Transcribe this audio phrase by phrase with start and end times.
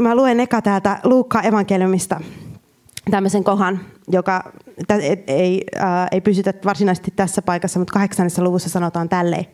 [0.00, 2.20] mä luen eka täältä Luukka evankeliumista
[3.10, 4.52] tämmöisen kohan, joka
[5.26, 9.46] ei, äh, ei pysytä varsinaisesti tässä paikassa, mutta kahdeksannessa luvussa sanotaan tälleen.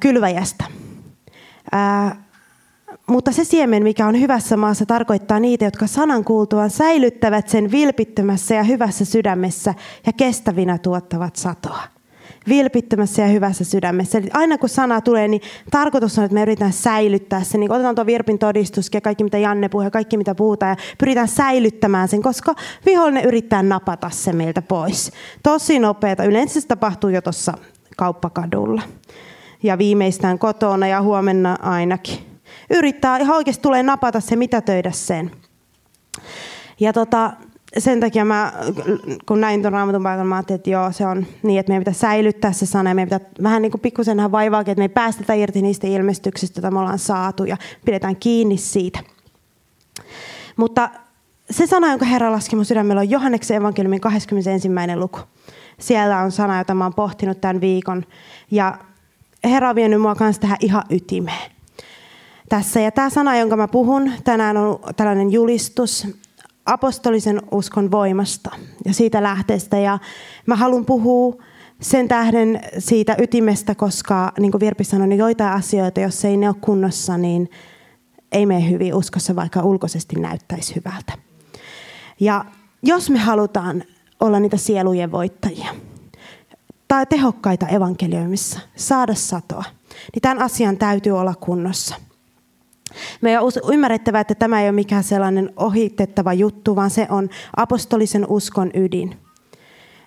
[0.00, 0.64] Kylväjästä.
[1.74, 2.18] Äh,
[3.06, 8.54] mutta se siemen, mikä on hyvässä maassa, tarkoittaa niitä, jotka sanan kuultuaan säilyttävät sen vilpittömässä
[8.54, 9.74] ja hyvässä sydämessä
[10.06, 11.82] ja kestävinä tuottavat satoa
[12.48, 14.18] vilpittömässä ja hyvässä sydämessä.
[14.18, 17.60] Eli aina kun sana tulee, niin tarkoitus on, että me yritetään säilyttää sen.
[17.60, 20.76] Niin otetaan tuo virpin todistus ja kaikki mitä Janne puhuu ja kaikki mitä puhutaan ja
[20.98, 22.54] pyritään säilyttämään sen, koska
[22.86, 25.12] vihollinen yrittää napata se meiltä pois.
[25.42, 26.24] Tosi nopeata.
[26.24, 27.52] Yleensä se tapahtuu jo tuossa
[27.96, 28.82] kauppakadulla.
[29.62, 32.18] Ja viimeistään kotona ja huomenna ainakin.
[32.70, 35.30] Yrittää ihan oikeasti tulee napata se, mitä töidä sen.
[36.80, 37.32] Ja tota,
[37.78, 38.52] sen takia mä,
[39.26, 41.92] kun näin tuon raamatun paikan, mä ajattelin, että joo, se on niin, että meidän pitää
[41.92, 45.34] säilyttää se sana ja meidän pitää vähän niin kuin pikkusen vaivaakin, että me ei päästetä
[45.34, 49.00] irti niistä ilmestyksistä, joita me ollaan saatu ja pidetään kiinni siitä.
[50.56, 50.90] Mutta
[51.50, 54.68] se sana, jonka Herra laski mun sydämellä on Johanneksen evankeliumin 21.
[54.96, 55.18] luku.
[55.80, 58.04] Siellä on sana, jota mä oon pohtinut tämän viikon.
[58.50, 58.78] Ja
[59.44, 61.50] Herra on vienyt mua kanssa tähän ihan ytimeen.
[62.48, 62.80] Tässä.
[62.80, 66.06] Ja tämä sana, jonka mä puhun tänään on tällainen julistus,
[66.66, 68.50] apostolisen uskon voimasta
[68.84, 69.78] ja siitä lähteestä.
[69.78, 69.98] Ja
[70.46, 71.42] mä haluan puhua
[71.80, 76.48] sen tähden siitä ytimestä, koska niin kuin Virpi sanoi, niin joitain asioita, jos ei ne
[76.48, 77.50] ole kunnossa, niin
[78.32, 81.12] ei mene hyvin uskossa, vaikka ulkoisesti näyttäisi hyvältä.
[82.20, 82.44] Ja
[82.82, 83.84] jos me halutaan
[84.20, 85.74] olla niitä sielujen voittajia
[86.88, 89.64] tai tehokkaita evankeliumissa, saada satoa,
[90.14, 91.94] niin tämän asian täytyy olla kunnossa–
[93.20, 98.26] meidän on ymmärrettävä, että tämä ei ole mikään sellainen ohitettava juttu, vaan se on apostolisen
[98.28, 99.16] uskon ydin.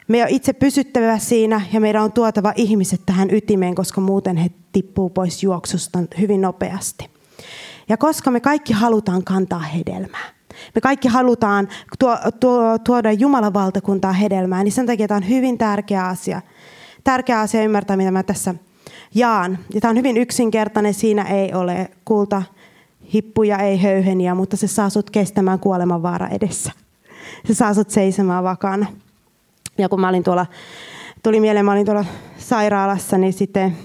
[0.08, 4.50] Me on itse pysyttävä siinä ja meidän on tuotava ihmiset tähän ytimeen, koska muuten he
[4.72, 7.09] tippuu pois juoksusta hyvin nopeasti.
[7.89, 10.36] Ja koska me kaikki halutaan kantaa hedelmää,
[10.75, 11.67] me kaikki halutaan
[12.00, 16.41] tuo, tuo, tuoda Jumalan valtakuntaa hedelmää, niin sen takia tämä on hyvin tärkeä asia.
[17.03, 18.56] Tärkeä asia ymmärtää, mitä mä tässä
[19.16, 19.59] jaan.
[19.74, 22.44] Ja tämä on hyvin yksinkertainen, siinä ei ole kulta
[23.13, 26.71] hippuja, ei höyheniä, mutta se saa sut kestämään kuolemanvaara edessä.
[27.45, 28.85] Se saa sut seisomaan vakana.
[29.77, 30.45] Ja kun mä olin tuolla,
[31.23, 32.05] tuli mieleen, mä olin tuolla
[32.38, 33.77] sairaalassa, niin sitten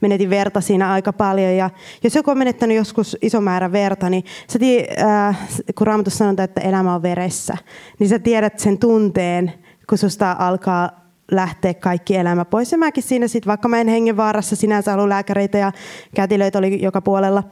[0.00, 1.56] menetin verta siinä aika paljon.
[1.56, 1.70] Ja
[2.04, 5.38] jos joku on menettänyt joskus iso määrä verta, niin sä tii, äh,
[5.78, 7.56] kun Raamatus sanotaan, että elämä on veressä,
[7.98, 9.52] niin sä tiedät sen tunteen,
[9.88, 12.72] kun susta alkaa lähteä kaikki elämä pois.
[12.72, 15.72] Ja mäkin siinä sitten, vaikka mä en hengenvaarassa sinänsä ollut lääkäreitä ja
[16.14, 17.42] kätilöitä oli joka puolella,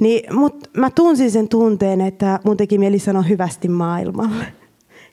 [0.00, 4.46] niin mut mä tunsin sen tunteen, että mun teki mieli sanoa hyvästi maailmalle.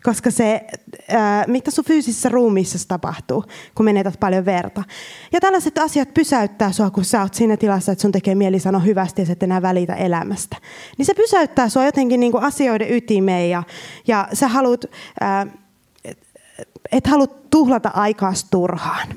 [0.03, 0.61] Koska se,
[1.09, 3.44] ää, mitä sun fyysisessä ruumiissa tapahtuu,
[3.75, 4.83] kun menetät paljon verta.
[5.31, 8.81] Ja tällaiset asiat pysäyttää sua, kun sä oot siinä tilassa, että sun tekee mieli sanoa
[8.81, 10.57] hyvästi ja sä et enää välitä elämästä.
[10.97, 13.63] Niin se pysäyttää sua jotenkin niin kuin asioiden ytimeen ja,
[14.07, 14.85] ja sä haluat...
[15.19, 15.47] Ää,
[16.91, 19.07] et halua tuhlata aikaa turhaan.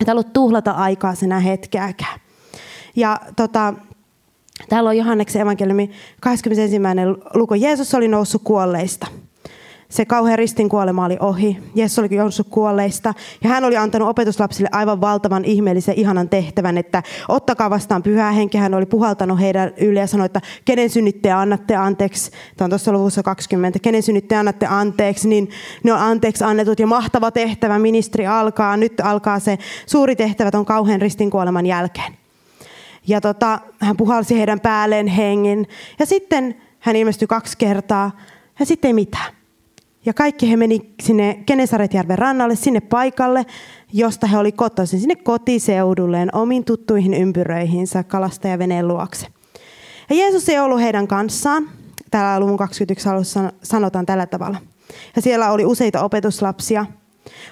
[0.00, 2.20] Et halua tuhlata aikaa senä hetkeäkään.
[2.96, 3.74] Ja tota,
[4.68, 5.90] täällä on Johanneksen evankeliumi
[6.20, 6.76] 21.
[7.34, 7.54] luku.
[7.54, 9.06] Jeesus oli noussut kuolleista–
[9.88, 11.58] se kauhean ristin kuolema oli ohi.
[11.74, 13.14] Jeesus oli noussut kuolleista
[13.44, 18.60] ja hän oli antanut opetuslapsille aivan valtavan ihmeellisen ihanan tehtävän, että ottakaa vastaan pyhää henkeä.
[18.60, 22.30] Hän oli puhaltanut heidän yli ja sanoi, että kenen synnitte annatte anteeksi.
[22.56, 23.78] Tämä on tuossa luvussa 20.
[23.78, 25.50] Kenen synnitte annatte anteeksi, niin
[25.84, 27.78] ne on anteeksi annetut ja mahtava tehtävä.
[27.78, 32.12] Ministeri alkaa, nyt alkaa se suuri tehtävä on kauhean ristin kuoleman jälkeen.
[33.06, 35.66] Ja tota, hän puhalsi heidän päälleen hengen
[35.98, 38.10] ja sitten hän ilmestyi kaksi kertaa
[38.58, 39.35] ja sitten ei mitään.
[40.06, 43.46] Ja kaikki he meni sinne Kenesaretjärven rannalle, sinne paikalle,
[43.92, 49.26] josta he oli kotoisin, sinne kotiseudulleen, omiin tuttuihin ympyröihinsä kalastajaveneen luokse.
[50.10, 51.68] Ja Jeesus ei ollut heidän kanssaan.
[52.10, 54.58] Täällä luvun 21 alussa sanotaan tällä tavalla.
[55.16, 56.86] Ja siellä oli useita opetuslapsia.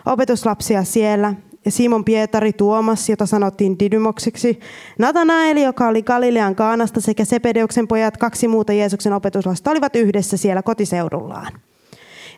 [0.06, 1.34] Opetuslapsia siellä.
[1.64, 4.60] Ja Simon Pietari, Tuomas, jota sanottiin Didymokseksi,
[4.98, 10.62] Natanaeli, joka oli Galilean Kaanasta, sekä Sepedeuksen pojat, kaksi muuta Jeesuksen opetuslasta, olivat yhdessä siellä
[10.62, 11.52] kotiseudullaan.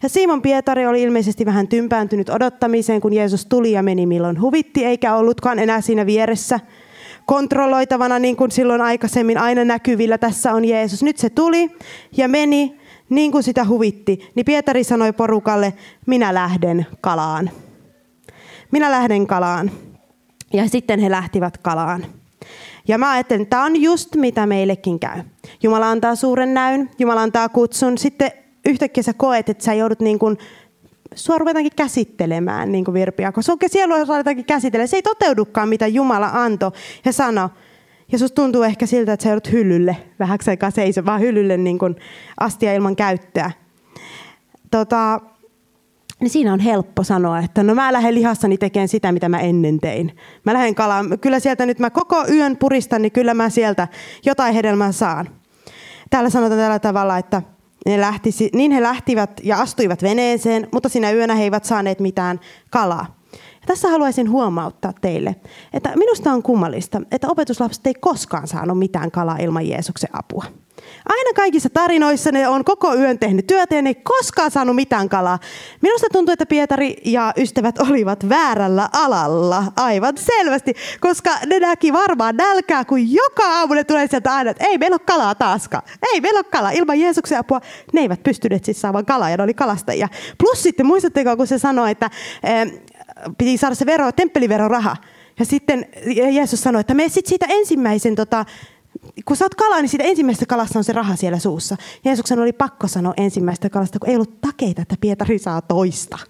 [0.07, 4.85] Ja Simon Pietari oli ilmeisesti vähän tympääntynyt odottamiseen, kun Jeesus tuli ja meni milloin huvitti,
[4.85, 6.61] eikä ollutkaan enää siinä vieressä
[7.25, 10.19] kontrolloitavana niin kuin silloin aikaisemmin aina näkyvillä.
[10.19, 11.03] Tässä on Jeesus.
[11.03, 11.71] Nyt se tuli
[12.17, 14.31] ja meni niin kuin sitä huvitti.
[14.35, 15.75] Niin Pietari sanoi porukalle,
[16.07, 17.51] minä lähden kalaan.
[18.71, 19.71] Minä lähden kalaan.
[20.53, 22.07] Ja sitten he lähtivät kalaan.
[22.89, 25.23] Ja mä ajattelin, että tämä on just mitä meillekin käy.
[25.63, 27.99] Jumala antaa suuren näyn, Jumala antaa kutsun.
[27.99, 30.39] Sitten yhtäkkiä sä koet, että sä joudut niin kuin,
[31.15, 34.89] sua ruvetaankin käsittelemään, niin kuin Virpi koska sielua ruvetaankin käsittelemään.
[34.89, 36.71] Se ei toteudukaan, mitä Jumala antoi
[37.05, 37.49] ja sanoi.
[38.13, 41.97] Ja susta tuntuu ehkä siltä, että sä joudut hyllylle vähäksi aikaa seisomaan hyllylle niin kuin
[42.41, 43.51] astia ilman käyttöä.
[44.71, 45.21] Tota,
[46.21, 49.81] niin siinä on helppo sanoa, että no mä lähden lihassani tekemään sitä, mitä mä ennen
[49.81, 50.17] tein.
[50.45, 53.89] Mä lähden kalaan, kyllä sieltä nyt mä koko yön puristan, niin kyllä mä sieltä
[54.25, 55.29] jotain hedelmää saan.
[56.11, 57.43] Täällä sanotaan tällä tavalla, että
[57.87, 62.41] ne lähti, niin he lähtivät ja astuivat veneeseen, mutta siinä yönä he eivät saaneet mitään
[62.71, 63.17] kalaa.
[63.33, 65.37] Ja tässä haluaisin huomauttaa teille,
[65.73, 70.45] että minusta on kummallista, että opetuslapset ei koskaan saanut mitään kalaa ilman Jeesuksen apua.
[71.09, 75.09] Aina kaikissa tarinoissa ne on koko yön tehnyt työtä ja ne ei koskaan saanut mitään
[75.09, 75.39] kalaa.
[75.81, 82.37] Minusta tuntuu, että Pietari ja ystävät olivat väärällä alalla aivan selvästi, koska ne näki varmaan
[82.37, 85.83] nälkää, kun joka aamu ne tulee sieltä aina, että ei meillä ole kalaa taaskaan.
[86.13, 86.71] Ei meillä ole kalaa.
[86.71, 87.61] Ilman Jeesuksen apua
[87.93, 90.09] ne eivät pystyneet siis saamaan kalaa ja ne oli kalastajia.
[90.39, 92.11] Plus sitten muistatteko, kun se sanoi, että
[92.45, 92.81] eh,
[93.39, 94.97] piti saada se vero, temppeliveroraha.
[95.39, 95.87] Ja sitten
[96.33, 98.45] Jeesus sanoi, että me sitten siitä ensimmäisen tota,
[99.25, 101.77] kun saat kalaa, niin siitä ensimmäisestä kalasta on se raha siellä suussa.
[102.05, 106.19] Jeesuksen oli pakko sanoa ensimmäistä kalasta, kun ei ollut takeita, että Pietari saa toista.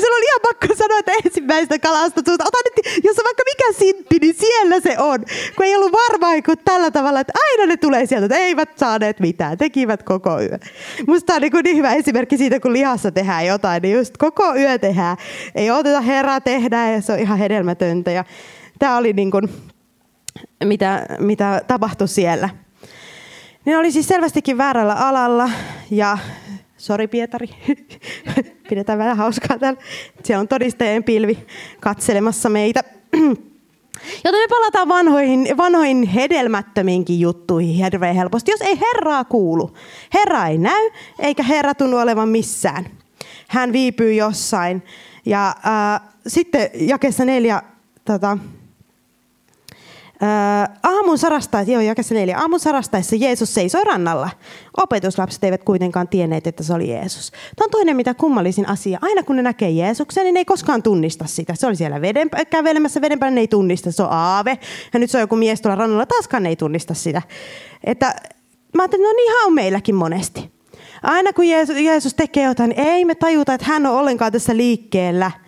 [0.00, 2.44] Se oli ihan pakko sanoa, että ensimmäistä kalasta suusta.
[2.44, 5.18] Ota nyt, jos on vaikka mikä sintti, niin siellä se on.
[5.56, 9.20] Kun ei ollut varmaa kun tällä tavalla, että aina ne tulee sieltä, että eivät saaneet
[9.20, 10.58] mitään, tekivät koko yö.
[11.06, 14.78] Musta on niin, niin hyvä esimerkki siitä, kun lihassa tehdään jotain, niin just koko yö
[14.78, 15.16] tehdään.
[15.54, 18.10] Ei oteta herraa tehdä ja se on ihan hedelmätöntä.
[18.10, 18.24] Ja
[18.78, 19.48] tämä oli niin kuin,
[20.64, 22.48] mitä, mitä tapahtui siellä.
[23.64, 25.50] Ne oli siis selvästikin väärällä alalla
[25.90, 26.18] ja
[26.76, 27.48] Sori Pietari,
[28.68, 29.80] pidetään vähän hauskaa täällä.
[30.24, 31.38] Siellä on todistajien pilvi
[31.80, 32.84] katselemassa meitä.
[34.24, 38.50] Joten me palataan vanhoihin, vanhoihin hedelmättömiinkin juttuihin hirveän helposti.
[38.50, 39.74] Jos ei Herraa kuulu,
[40.14, 42.86] Herra ei näy, eikä Herra tunnu olevan missään.
[43.48, 44.82] Hän viipyy jossain.
[45.26, 47.62] Ja äh, sitten jakessa neljä,
[48.04, 48.38] tota,
[50.82, 52.38] aamun sarastaessa, joo, jakessa neljä.
[52.38, 54.30] Aamun sarastaessa Jeesus seisoi rannalla.
[54.76, 57.30] Opetuslapset eivät kuitenkaan tienneet, että se oli Jeesus.
[57.30, 58.98] Tämä on toinen mitä kummallisin asia.
[59.02, 61.54] Aina kun ne näkee Jeesuksen, niin ne ei koskaan tunnista sitä.
[61.54, 63.92] Se oli siellä veden, kävelemässä veden päällä, ne ei tunnista.
[63.92, 64.58] Se on aave.
[64.92, 67.22] Ja nyt se on joku mies tuolla rannalla, taaskaan ne ei tunnista sitä.
[67.84, 68.06] Että,
[68.74, 70.50] mä ajattelin, no niin on meilläkin monesti.
[71.02, 74.56] Aina kun Jeesus, Jeesus tekee jotain, niin ei me tajuta, että hän on ollenkaan tässä
[74.56, 75.30] liikkeellä–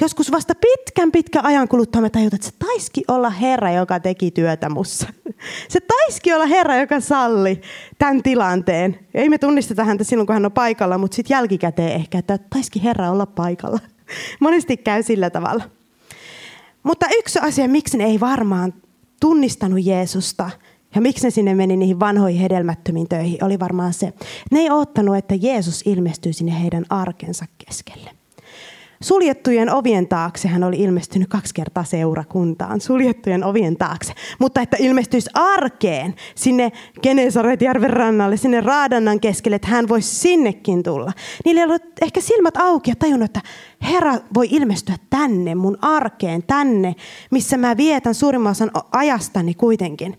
[0.00, 4.30] joskus vasta pitkän pitkän ajan kuluttua me tajutaan, että se taiski olla Herra, joka teki
[4.30, 5.06] työtä mussa.
[5.68, 7.60] Se taiski olla Herra, joka salli
[7.98, 8.98] tämän tilanteen.
[9.14, 12.84] Ei me tunnisteta häntä silloin, kun hän on paikalla, mutta sitten jälkikäteen ehkä, että taiski
[12.84, 13.78] Herra olla paikalla.
[14.40, 15.64] Monesti käy sillä tavalla.
[16.82, 18.74] Mutta yksi asia, miksi ne ei varmaan
[19.20, 20.50] tunnistanut Jeesusta
[20.94, 24.70] ja miksi ne sinne meni niihin vanhoihin hedelmättömiin töihin, oli varmaan se, että ne ei
[24.70, 28.19] ottanut, että Jeesus ilmestyy sinne heidän arkensa keskelle.
[29.04, 34.12] Suljettujen ovien taakse hän oli ilmestynyt kaksi kertaa seurakuntaan, suljettujen ovien taakse.
[34.38, 41.12] Mutta että ilmestyisi arkeen sinne Genesaretjärven rannalle, sinne Raadannan keskelle, että hän voisi sinnekin tulla.
[41.44, 43.40] Niillä ei ollut ehkä silmät auki ja tajunnut, että
[43.82, 46.94] Herra voi ilmestyä tänne, mun arkeen, tänne,
[47.30, 50.18] missä mä vietän suurimman osan ajastani kuitenkin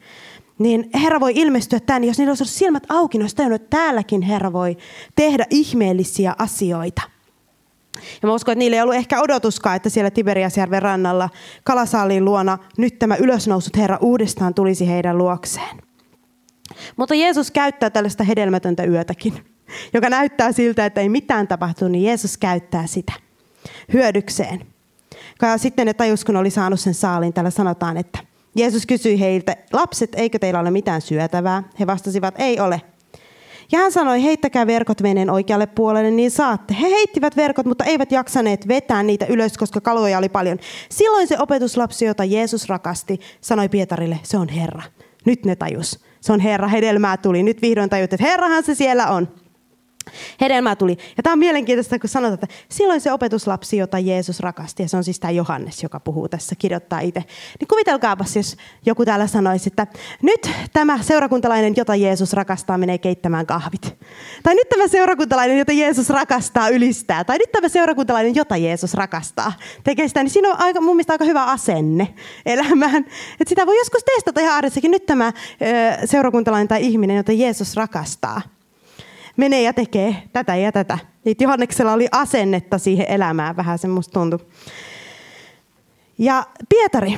[0.60, 2.08] niin Herra voi ilmestyä tänne.
[2.08, 4.78] Jos niillä olisi ollut silmät auki, niin olisi tajunnut, että täälläkin Herra voi
[5.16, 7.02] tehdä ihmeellisiä asioita.
[8.22, 11.30] Ja mä uskon, että niillä ei ollut ehkä odotuskaan, että siellä Tiberiasjärven rannalla
[11.64, 15.78] kalasaaliin luona nyt tämä ylösnousut Herra uudestaan tulisi heidän luokseen.
[16.98, 19.34] Mutta Jeesus käyttää tällaista hedelmätöntä yötäkin,
[19.94, 23.14] joka näyttää siltä, että ei mitään tapahtu, niin Jeesus käyttää sitä
[23.94, 24.66] hyödykseen.
[25.42, 28.20] Ja sitten ne tajus, kun oli saanut sen saalin, täällä sanotaan, että
[28.56, 31.64] Jeesus kysyi heiltä, lapset, eikö teillä ole mitään syötävää?
[31.80, 32.82] He vastasivat, ei ole.
[33.72, 36.76] Ja hän sanoi, heittäkää verkot veneen oikealle puolelle, niin saatte.
[36.82, 40.60] He heittivät verkot, mutta eivät jaksaneet vetää niitä ylös, koska kaloja oli paljon.
[40.90, 44.84] Silloin se opetuslapsi, jota Jeesus rakasti, sanoi Pietarille, se on Herra.
[45.26, 46.00] Nyt ne tajus.
[46.22, 47.44] Se on Herra, hedelmää tuli.
[47.44, 49.28] Nyt vihdoin tajut, että Herrahan se siellä on.
[50.42, 50.98] Hedelmää tuli.
[51.18, 54.98] Ja tämä on mielenkiintoista, kun sanotaan, että silloin se opetuslapsi, jota Jeesus rakasti, ja se
[54.98, 57.24] on siis tämä Johannes, joka puhuu tässä, kirjoittaa itse.
[57.60, 59.88] Niin kuvitelkaapas, jos joku täällä sanoisi, että
[60.22, 63.98] nyt tämä seurakuntalainen, jota Jeesus rakastaa, menee keittämään kahvit.
[64.44, 67.24] Tai nyt tämä seurakuntalainen, jota Jeesus rakastaa, ylistää.
[67.24, 69.54] Tai nyt tämä seurakuntalainen, jota Jeesus rakastaa,
[69.84, 70.24] tekee sitä.
[70.24, 72.14] Niin siinä on aika, mun mielestä aika hyvä asenne
[72.46, 73.06] elämään.
[73.40, 74.92] Että sitä voi joskus testata ihan arjessakin.
[74.92, 75.34] Nyt tämä
[76.06, 78.42] seurakuntalainen tai ihminen, jota Jeesus rakastaa,
[79.38, 80.98] menee ja tekee tätä ja tätä.
[81.26, 84.40] Niin Johanneksella oli asennetta siihen elämään vähän, se musta tuntui.
[86.18, 87.18] Ja Pietari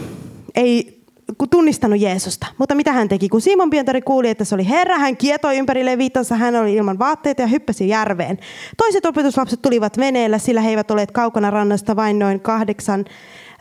[0.55, 1.03] ei
[1.49, 2.47] tunnistanut Jeesusta.
[2.57, 3.29] Mutta mitä hän teki?
[3.29, 6.99] Kun Simon Pietari kuuli, että se oli Herra, hän kietoi ympäri leviittansa, hän oli ilman
[6.99, 8.39] vaatteita ja hyppäsi järveen.
[8.77, 13.05] Toiset opetuslapset tulivat veneellä, sillä he eivät olleet kaukana rannasta vain noin kahdeksan,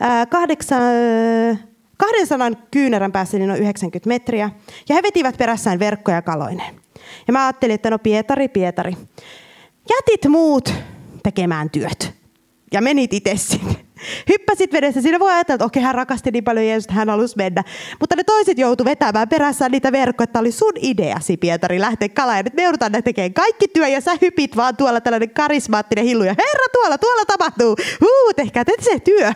[0.01, 0.81] äh, kahdeksan,
[1.97, 4.49] 200 kyynärän päässä niin noin 90 metriä.
[4.89, 6.75] Ja he vetivät perässään verkkoja kaloineen.
[7.27, 8.97] Ja mä ajattelin, että no Pietari, Pietari,
[9.89, 10.73] jätit muut
[11.23, 12.13] tekemään työt.
[12.71, 13.82] Ja menit itse sinne.
[14.29, 15.01] Hyppäsit vedessä.
[15.01, 17.63] Siinä voi ajatella, että okei, hän rakasti niin paljon Jeesusta, hän halusi mennä.
[17.99, 22.37] Mutta ne toiset joutu vetämään perässään niitä verkkoja, että oli sun ideasi, Pietari, lähteä kalaan.
[22.37, 26.23] Ja nyt me joudutaan tekemään kaikki työ ja sä hypit vaan tuolla tällainen karismaattinen hillu.
[26.23, 27.75] Ja herra, tuolla, tuolla tapahtuu.
[28.01, 29.27] Huu, tehkää te se työ.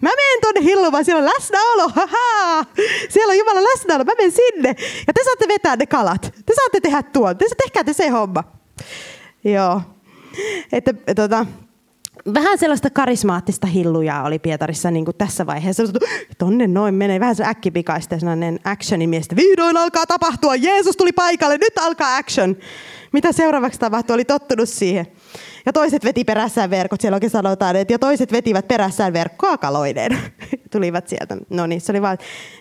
[0.00, 1.88] Mä menen tuonne hillumaan, siellä on läsnäolo.
[1.88, 2.64] Haha.
[3.08, 4.68] Siellä on Jumala läsnäolo, mä menen sinne.
[5.06, 6.22] Ja te saatte vetää ne kalat.
[6.46, 7.36] Te saatte tehdä tuon.
[7.36, 8.44] Te tehkää te se homma.
[9.44, 9.80] Joo.
[10.72, 11.46] Että, tota,
[12.34, 15.82] vähän sellaista karismaattista hillujaa oli Pietarissa niin kuin tässä vaiheessa.
[16.38, 19.36] Tonne noin menee vähän se äkkipikaista sellainen actionimiestä.
[19.36, 22.56] Vihdoin alkaa tapahtua, Jeesus tuli paikalle, nyt alkaa action.
[23.12, 25.06] Mitä seuraavaksi tapahtui, oli tottunut siihen.
[25.66, 30.18] Ja toiset veti perässään verkot, siellä oikein sanotaan, että ja toiset vetivät perässään verkkoa kaloineen.
[30.72, 31.36] Tulivat sieltä.
[31.50, 32.18] No niin, se oli vain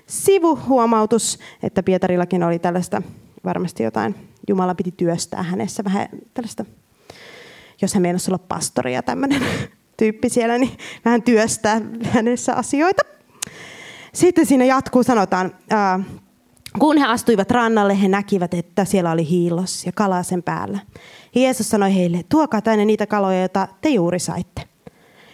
[0.08, 3.02] sivuhuomautus, että Pietarillakin oli tällaista
[3.46, 4.16] varmasti jotain,
[4.48, 6.66] Jumala piti työstää hänessä vähän tällaista
[7.82, 9.42] jos hän meinasi olla pastori ja tämmöinen
[9.98, 13.02] tyyppi siellä, niin vähän työstää hänessä asioita.
[14.14, 16.00] Sitten siinä jatkuu, sanotaan, ää,
[16.80, 20.80] kun he astuivat rannalle, he näkivät, että siellä oli hiilos ja kala sen päällä.
[21.36, 24.75] Jeesus sanoi heille, tuokaa tänne niitä kaloja, joita te juuri saitte.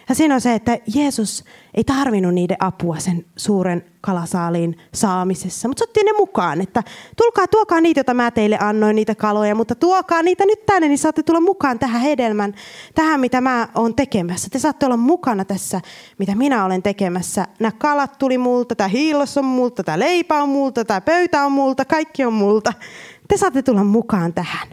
[0.08, 1.44] Ja siinä on se, että Jeesus
[1.74, 6.82] ei tarvinnut niiden apua sen suuren kalasaaliin saamisessa, mutta se otti ne mukaan, että
[7.16, 10.98] tulkaa, tuokaa niitä, joita mä teille annoin, niitä kaloja, mutta tuokaa niitä nyt tänne, niin
[10.98, 12.54] saatte tulla mukaan tähän hedelmän,
[12.94, 14.48] tähän mitä mä oon tekemässä.
[14.50, 15.80] Te saatte olla mukana tässä,
[16.18, 17.46] mitä minä olen tekemässä.
[17.58, 21.52] Nämä kalat tuli multa, tämä hiilos on multa, tämä leipä on multa, tämä pöytä on
[21.52, 22.72] multa, kaikki on multa.
[23.28, 24.68] Te saatte tulla mukaan tähän.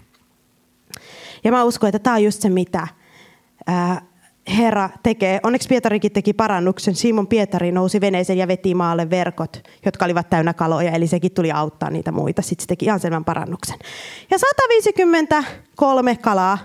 [1.43, 2.88] Ja mä uskon, että tämä on just se, mitä
[3.67, 4.09] ää,
[4.58, 5.39] Herra tekee.
[5.44, 6.96] Onneksi Pietarikin teki parannuksen.
[6.96, 10.91] Simon Pietari nousi veneeseen ja veti maalle verkot, jotka olivat täynnä kaloja.
[10.91, 12.41] Eli sekin tuli auttaa niitä muita.
[12.41, 13.79] Sitten se teki ihan selvän parannuksen.
[14.32, 16.58] Ja 153 kalaa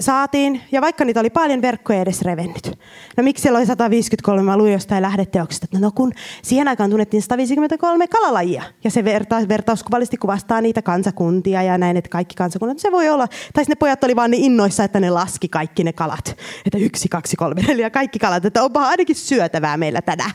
[0.00, 2.78] saatiin, ja vaikka niitä oli paljon, verkkoja edes revennyt.
[3.16, 4.42] No miksi siellä oli 153?
[4.42, 9.48] Mä luin jostain lähdeteoksesta, että no kun siihen aikaan tunnettiin 153 kalalajia, ja se vertaus,
[9.48, 14.04] vertauskuvallisesti kuvastaa niitä kansakuntia ja näin, että kaikki kansakunnat, se voi olla, tai ne pojat
[14.04, 17.90] oli vaan niin innoissa, että ne laski kaikki ne kalat, että yksi, kaksi, kolme, neljä,
[17.90, 20.32] kaikki kalat, että onpa ainakin syötävää meillä tänään.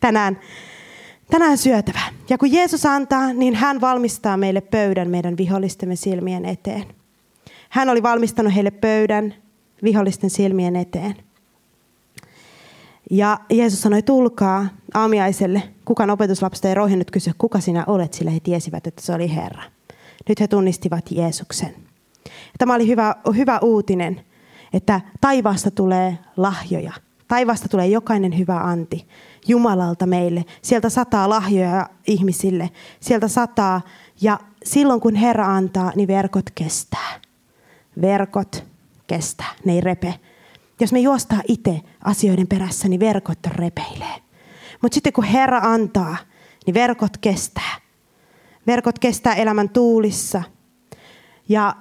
[0.00, 0.38] tänään
[1.30, 2.08] tänään syötävää.
[2.28, 6.95] Ja kun Jeesus antaa, niin hän valmistaa meille pöydän meidän vihollistemme silmien eteen.
[7.70, 9.34] Hän oli valmistanut heille pöydän
[9.82, 11.16] vihollisten silmien eteen.
[13.10, 15.62] Ja Jeesus sanoi, tulkaa aamiaiselle.
[15.84, 19.62] Kukaan opetuslapsista ei rohjennut kysyä, kuka sinä olet, sillä he tiesivät, että se oli Herra.
[20.28, 21.74] Nyt he tunnistivat Jeesuksen.
[22.58, 24.20] Tämä oli hyvä, hyvä uutinen,
[24.72, 26.92] että taivaasta tulee lahjoja.
[27.28, 29.08] Taivaasta tulee jokainen hyvä anti
[29.48, 30.44] Jumalalta meille.
[30.62, 32.70] Sieltä sataa lahjoja ihmisille.
[33.00, 33.80] Sieltä sataa
[34.20, 37.25] ja silloin kun Herra antaa, niin verkot kestää
[38.00, 38.64] verkot
[39.06, 40.14] kestää, ne ei repe.
[40.80, 44.14] Jos me juostaa itse asioiden perässä, niin verkot repeilee.
[44.82, 46.16] Mutta sitten kun Herra antaa,
[46.66, 47.76] niin verkot kestää.
[48.66, 50.42] Verkot kestää elämän tuulissa.
[51.48, 51.74] Ja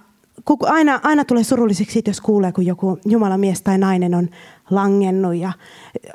[0.66, 4.30] aina, aina tulee surulliseksi, jos kuulee, kun joku Jumalan mies tai nainen on
[4.70, 5.52] langennut ja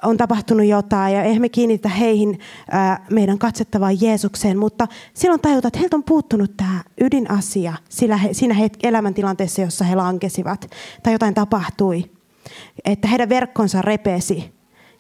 [0.02, 2.38] on tapahtunut jotain ja eihän me kiinnitä heihin
[2.70, 8.34] ää, meidän katsettavaan Jeesukseen, mutta silloin tajuta, että heiltä on puuttunut tämä ydinasia sillä he,
[8.34, 10.70] siinä he, elämäntilanteessa, jossa he lankesivat
[11.02, 12.10] tai jotain tapahtui.
[12.84, 14.52] Että heidän verkkonsa repesi.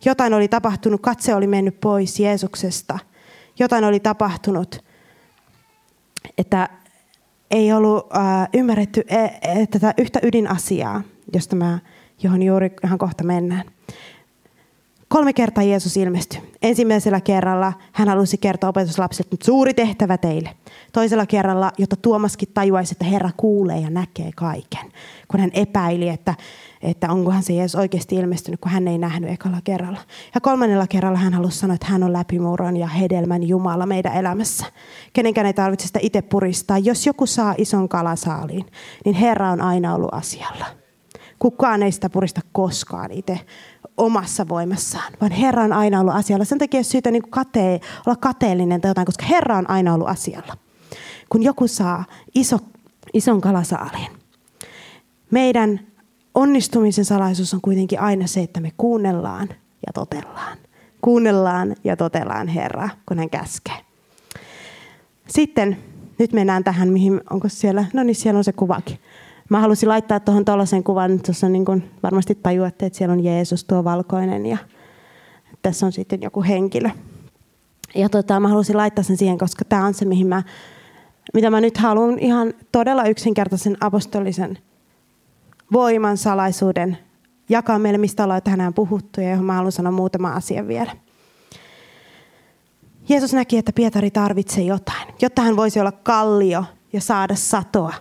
[0.04, 2.98] Jotain oli tapahtunut, katse oli mennyt pois Jeesuksesta.
[3.58, 4.84] Jotain oli tapahtunut,
[6.38, 6.68] että
[7.50, 11.02] ei ollut äh, ymmärretty e, tätä yhtä ydinasiaa,
[11.34, 11.78] josta mä,
[12.22, 13.64] johon juuri ihan kohta mennään.
[15.12, 16.40] Kolme kertaa Jeesus ilmestyi.
[16.62, 20.50] Ensimmäisellä kerralla hän halusi kertoa opetuslapsille, että suuri tehtävä teille.
[20.92, 24.92] Toisella kerralla, jotta Tuomaskin tajuaisi, että Herra kuulee ja näkee kaiken.
[25.28, 26.34] Kun hän epäili, että,
[26.82, 30.00] että onkohan se Jeesus oikeasti ilmestynyt, kun hän ei nähnyt ekalla kerralla.
[30.34, 34.66] Ja kolmannella kerralla hän halusi sanoa, että hän on läpimurron ja hedelmän Jumala meidän elämässä.
[35.12, 36.78] Kenenkään ei tarvitse sitä itse puristaa.
[36.78, 38.66] Jos joku saa ison kalasaaliin,
[39.04, 40.79] niin Herra on aina ollut asialla.
[41.40, 43.40] Kukaan ei sitä purista koskaan itse
[43.96, 46.44] omassa voimassaan, vaan Herra on aina ollut asialla.
[46.44, 50.56] Sen takia syytä niin kate, olla kateellinen tai jotain, koska Herra on aina ollut asialla.
[51.28, 52.04] Kun joku saa
[52.34, 52.58] iso,
[53.14, 54.10] ison kalasaaliin,
[55.30, 55.80] meidän
[56.34, 59.48] onnistumisen salaisuus on kuitenkin aina se, että me kuunnellaan
[59.86, 60.58] ja totellaan.
[61.00, 63.76] Kuunnellaan ja totellaan Herra, kun hän käskee.
[65.28, 65.78] Sitten
[66.18, 68.98] nyt mennään tähän, mihin, onko siellä, no niin siellä on se kuvakin.
[69.50, 73.64] Mä halusin laittaa tuohon tuollaisen kuvan, tuossa niin kuin varmasti tajuatte, että siellä on Jeesus
[73.64, 74.58] tuo valkoinen ja
[75.62, 76.90] tässä on sitten joku henkilö.
[77.94, 80.42] Ja tota, mä halusin laittaa sen siihen, koska tämä on se, mihin mä,
[81.34, 84.58] mitä mä nyt haluan ihan todella yksinkertaisen apostolisen
[85.72, 86.98] voiman salaisuuden
[87.48, 90.96] jakaa meille, mistä ollaan tänään puhuttu ja johon mä haluan sanoa muutama asia vielä.
[93.08, 97.94] Jeesus näki, että Pietari tarvitsee jotain, jotta hän voisi olla kallio ja saada satoa.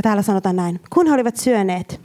[0.00, 2.00] Ja täällä sanotaan näin, kun he olivat syöneet,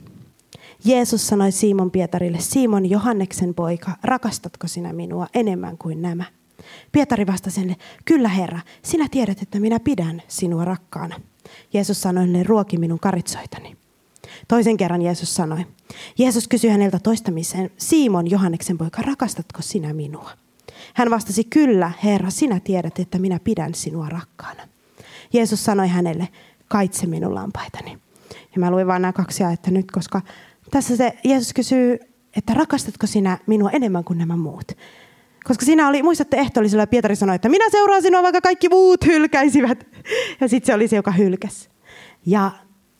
[0.84, 6.24] Jeesus sanoi Simon Pietarille, Simon Johanneksen poika, rakastatko sinä minua enemmän kuin nämä?
[6.92, 11.20] Pietari vastasi hänelle, kyllä Herra, sinä tiedät, että minä pidän sinua rakkaana.
[11.72, 13.76] Jeesus sanoi hänelle, ruoki minun karitsoitani.
[14.48, 15.66] Toisen kerran Jeesus sanoi.
[16.18, 20.30] Jeesus kysyi häneltä toistamiseen, Simon Johanneksen poika, rakastatko sinä minua?
[20.94, 24.62] Hän vastasi, kyllä Herra, sinä tiedät, että minä pidän sinua rakkaana.
[25.32, 26.28] Jeesus sanoi hänelle,
[26.68, 27.98] kaitse minun lampaitani.
[28.30, 30.22] Ja mä luin vain nämä kaksi että nyt, koska
[30.70, 31.98] tässä se Jeesus kysyy,
[32.36, 34.72] että rakastatko sinä minua enemmän kuin nämä muut?
[35.44, 39.06] Koska sinä oli, muistatte ehtoollisella ja Pietari sanoi, että minä seuraan sinua, vaikka kaikki muut
[39.06, 39.86] hylkäisivät.
[40.40, 41.68] Ja sitten se oli se, joka hylkäsi.
[42.26, 42.50] Ja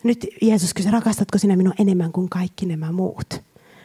[0.02, 3.42] nyt Jeesus kysyi, rakastatko sinä minua enemmän kuin kaikki nämä muut?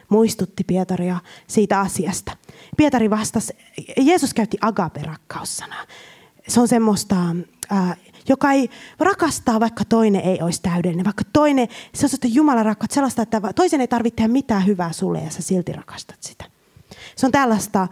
[0.08, 2.36] Muistutti Pietaria siitä asiasta.
[2.76, 3.52] Pietari vastasi,
[3.96, 5.86] Jeesus käytti agape-rakkaussanaa.
[6.48, 7.16] Se on semmoista,
[7.72, 7.96] äh,
[8.28, 11.04] joka ei rakastaa, vaikka toinen ei olisi täydellinen.
[11.04, 15.18] Vaikka toinen, se on Jumalan rakkautta, sellaista, että toisen ei tarvitse tehdä mitään hyvää sulle
[15.18, 16.44] ja sä silti rakastat sitä.
[17.16, 17.88] Se on tällaista,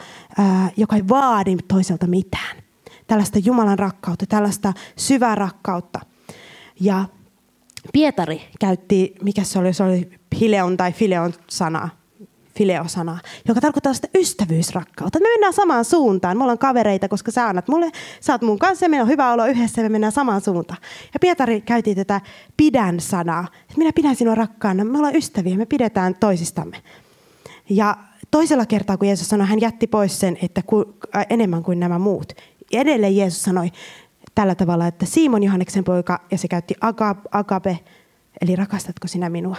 [0.76, 2.56] joka ei vaadi toiselta mitään.
[3.06, 6.00] Tällaista Jumalan rakkautta, tällaista syvää rakkautta.
[6.80, 7.04] Ja
[7.92, 10.10] Pietari käytti, mikä se oli, se oli
[10.40, 11.88] hileon tai fileon sana,
[12.60, 15.20] fileo-sanaa, joka tarkoittaa sitä ystävyysrakkautta.
[15.20, 16.36] Me mennään samaan suuntaan.
[16.36, 17.90] Me ollaan kavereita, koska sä annat mulle,
[18.20, 20.80] sä oot mun kanssa ja meillä on hyvä olo yhdessä ja me mennään samaan suuntaan.
[21.14, 22.20] Ja Pietari käytti tätä
[22.56, 23.46] pidän-sanaa.
[23.62, 24.84] Että minä pidän sinua rakkaana.
[24.84, 26.76] Me ollaan ystäviä, me pidetään toisistamme.
[27.70, 27.96] Ja
[28.30, 31.98] toisella kertaa, kun Jeesus sanoi, hän jätti pois sen, että ku, äh, enemmän kuin nämä
[31.98, 32.32] muut.
[32.72, 33.70] Ja edelleen Jeesus sanoi
[34.34, 36.74] tällä tavalla, että Simon Johanneksen poika, ja se käytti
[37.32, 37.78] agape,
[38.40, 39.56] eli rakastatko sinä minua?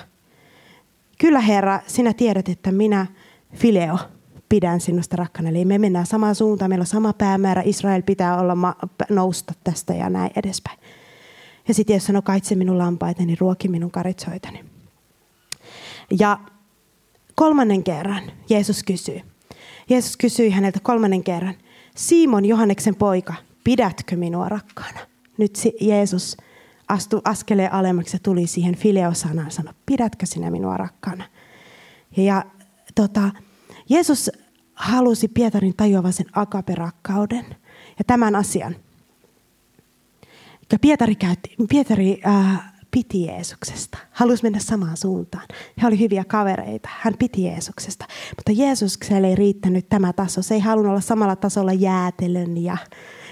[1.21, 3.05] Kyllä Herra, sinä tiedät, että minä,
[3.55, 3.97] Fileo,
[4.49, 5.49] pidän sinusta rakkana.
[5.49, 8.75] Eli me mennään samaan suuntaan, meillä on sama päämäärä, Israel pitää olla ma-
[9.09, 10.79] nousta tästä ja näin edespäin.
[11.67, 14.65] Ja sitten Jeesus sanoi, kaitse minun lampaitani, ruoki minun karitsoitani.
[16.19, 16.39] Ja
[17.35, 19.21] kolmannen kerran Jeesus kysyy.
[19.89, 21.55] Jeesus kysyi häneltä kolmannen kerran,
[21.95, 24.99] Simon Johanneksen poika, pidätkö minua rakkaana?
[25.37, 26.37] Nyt Jeesus
[26.91, 31.23] astui askeleen alemmaksi ja tuli siihen fileosanaan ja sanoi, pidätkö sinä minua rakkaana?
[32.17, 32.45] Ja
[32.95, 33.29] tota,
[33.89, 34.31] Jeesus
[34.73, 37.45] halusi Pietarin tajuavan sen agaperakkauden
[37.99, 38.75] ja tämän asian.
[40.71, 45.47] Ja Pietari, käytti, Pietari äh, piti Jeesuksesta, halusi mennä samaan suuntaan.
[45.81, 48.05] He oli hyviä kavereita, hän piti Jeesuksesta.
[48.35, 50.41] Mutta Jeesukselle ei riittänyt tämä taso.
[50.41, 52.77] Se ei halunnut olla samalla tasolla jäätelön ja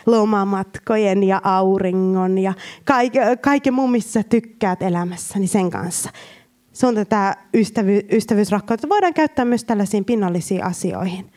[0.06, 2.54] lomamatkojen ja auringon ja
[2.86, 6.10] kaiken, kaiken muun, missä tykkäät elämässä, niin sen kanssa.
[6.74, 8.90] Se on tätä ystävy, ystävyysrakkautta.
[8.90, 11.32] Voidaan käyttää myös tällaisiin pinnallisiin asioihin.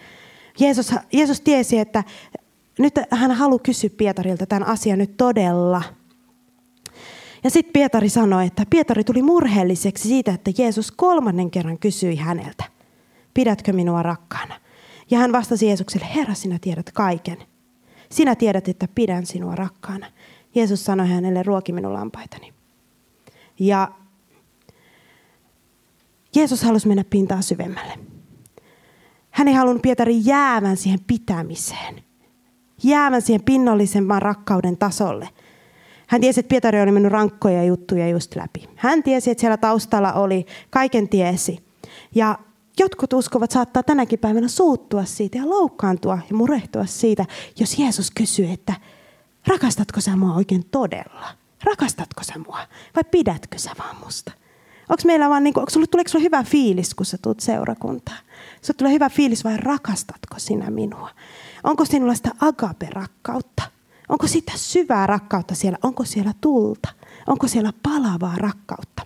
[0.58, 2.04] Jeesus, Jeesus tiesi, että
[2.78, 5.82] nyt hän haluaa kysyä Pietarilta tämän asian nyt todella.
[7.44, 12.64] Ja sitten Pietari sanoi, että Pietari tuli murheelliseksi siitä, että Jeesus kolmannen kerran kysyi häneltä,
[13.34, 14.60] pidätkö minua rakkaana?
[15.10, 17.36] Ja hän vastasi Jeesukselle, Herra, sinä tiedät kaiken.
[18.10, 20.06] Sinä tiedät, että pidän sinua rakkaana.
[20.54, 22.52] Jeesus sanoi hänelle, ruoki minun lampaitani.
[23.58, 23.88] Ja
[26.36, 27.98] Jeesus halusi mennä pintaa syvemmälle.
[29.30, 32.02] Hän ei halunnut Pietarin jäävän siihen pitämiseen.
[32.82, 35.28] Jäävän siihen pinnallisemman rakkauden tasolle.
[36.12, 38.68] Hän tiesi, että Pietari oli mennyt rankkoja juttuja just läpi.
[38.76, 41.64] Hän tiesi, että siellä taustalla oli, kaiken tiesi.
[42.14, 42.38] Ja
[42.78, 47.24] jotkut uskovat saattaa tänäkin päivänä suuttua siitä ja loukkaantua ja murehtua siitä,
[47.60, 48.74] jos Jeesus kysyy, että
[49.46, 51.26] rakastatko sä mua oikein todella?
[51.64, 52.58] Rakastatko sä mua
[52.96, 54.32] vai pidätkö sä vaan musta?
[54.88, 58.18] Onko meillä vaan, niin kuin, sulle, tuleeko sulle hyvä fiilis, kun sä tulet seurakuntaan?
[58.62, 61.10] Sulle tulee hyvä fiilis vai rakastatko sinä minua?
[61.64, 63.62] Onko sinulla sitä agape-rakkautta?
[64.12, 65.78] Onko sitä syvää rakkautta siellä?
[65.82, 66.88] Onko siellä tulta?
[67.26, 69.02] Onko siellä palavaa rakkautta?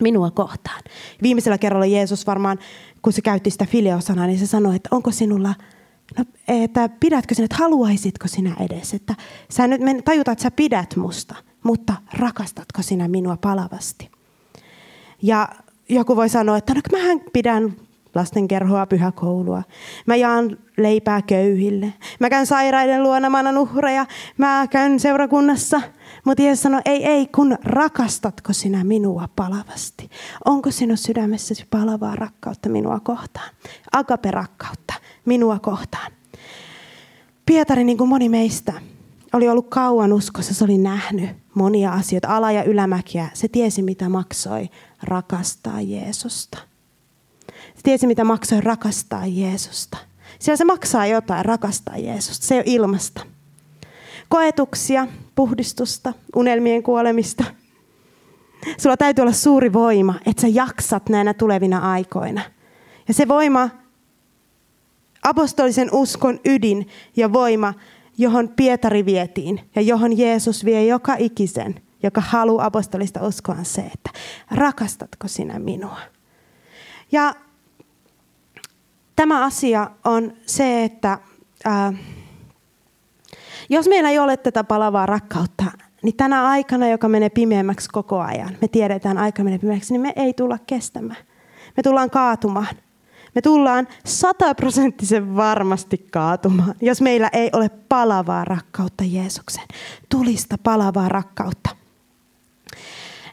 [0.00, 0.82] minua kohtaan.
[1.22, 2.58] Viimeisellä kerralla Jeesus varmaan,
[3.02, 5.54] kun se käytti sitä fileosanaa, niin se sanoi, että onko sinulla,
[6.18, 9.14] no, että pidätkö sinä, että haluaisitko sinä edes, että
[9.50, 14.10] sä nyt tajutat, että sä pidät musta, mutta rakastatko sinä minua palavasti.
[15.22, 15.48] Ja
[15.88, 17.76] joku voi sanoa, että no mähän pidän
[18.14, 19.62] lastenkerhoa, pyhäkoulua.
[20.06, 21.92] Mä jaan leipää köyhille.
[22.20, 24.06] Mä käyn sairaiden luona, mä annan uhreja.
[24.38, 25.80] Mä käyn seurakunnassa–
[26.24, 30.10] mutta Jeesus sanoi, ei, ei, kun rakastatko sinä minua palavasti?
[30.44, 33.50] Onko sinun sydämessäsi palavaa rakkautta minua kohtaan?
[33.92, 34.94] Agape-rakkautta
[35.24, 36.12] minua kohtaan.
[37.46, 38.72] Pietari, niin kuin moni meistä,
[39.32, 40.54] oli ollut kauan uskossa.
[40.54, 43.28] Se oli nähnyt monia asioita, ala- ja ylämäkiä.
[43.34, 44.68] Se tiesi, mitä maksoi
[45.02, 46.58] rakastaa Jeesusta.
[47.82, 49.98] Se tiesi, mitä maksoi rakastaa Jeesusta.
[50.38, 52.46] Siellä se maksaa jotain rakastaa Jeesusta.
[52.46, 53.26] Se ei ole ilmasta.
[54.28, 57.44] Koetuksia, puhdistusta, unelmien kuolemista.
[58.78, 62.42] Sulla täytyy olla suuri voima, että sä jaksat näinä tulevina aikoina.
[63.08, 63.70] Ja se voima,
[65.22, 67.74] apostolisen uskon ydin ja voima,
[68.18, 73.80] johon Pietari vietiin ja johon Jeesus vie joka ikisen, joka haluaa apostolista uskoa, on se,
[73.80, 74.10] että
[74.50, 75.98] rakastatko sinä minua?
[77.12, 77.34] Ja
[79.16, 81.18] tämä asia on se, että
[81.64, 81.92] ää,
[83.68, 85.64] jos meillä ei ole tätä palavaa rakkautta,
[86.02, 90.12] niin tänä aikana, joka menee pimeämmäksi koko ajan, me tiedetään aika menee pimeäksi, niin me
[90.16, 91.24] ei tulla kestämään.
[91.76, 92.76] Me tullaan kaatumaan.
[93.34, 99.66] Me tullaan sataprosenttisen varmasti kaatumaan, jos meillä ei ole palavaa rakkautta Jeesukseen.
[100.08, 101.70] Tulista palavaa rakkautta.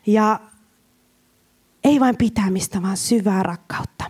[0.06, 0.40] Ja
[1.84, 4.06] ei vain pitämistä, vaan syvää rakkautta.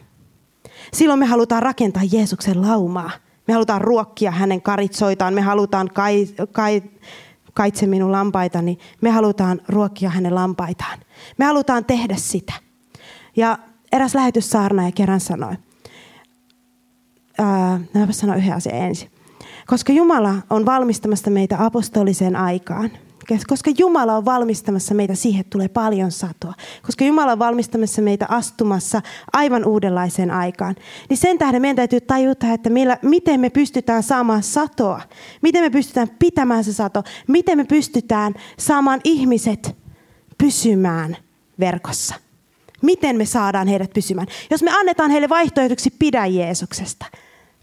[0.93, 3.11] Silloin me halutaan rakentaa Jeesuksen laumaa.
[3.47, 6.83] Me halutaan ruokkia hänen karitsoitaan, me halutaan kai, kai,
[7.53, 10.99] kaitse minun lampaitani, me halutaan ruokkia hänen lampaitaan.
[11.37, 12.53] Me halutaan tehdä sitä.
[13.37, 13.57] Ja
[13.91, 15.53] eräs lähetyssaarnaaja kerran sanoi,
[17.37, 17.79] ää,
[18.11, 19.09] sanoa yhden asian ensin.
[19.67, 22.91] Koska Jumala on valmistamassa meitä apostoliseen aikaan,
[23.47, 26.53] koska Jumala on valmistamassa meitä siihen, että tulee paljon satoa,
[26.85, 29.01] koska Jumala on valmistamassa meitä astumassa
[29.33, 30.75] aivan uudenlaiseen aikaan,
[31.09, 35.01] niin sen tähden meidän täytyy tajuta, että millä, miten me pystytään saamaan satoa,
[35.41, 39.75] miten me pystytään pitämään se sato, miten me pystytään saamaan ihmiset
[40.37, 41.17] pysymään
[41.59, 42.15] verkossa.
[42.81, 44.27] Miten me saadaan heidät pysymään?
[44.51, 47.05] Jos me annetaan heille vaihtoehdoksi pidä Jeesuksesta,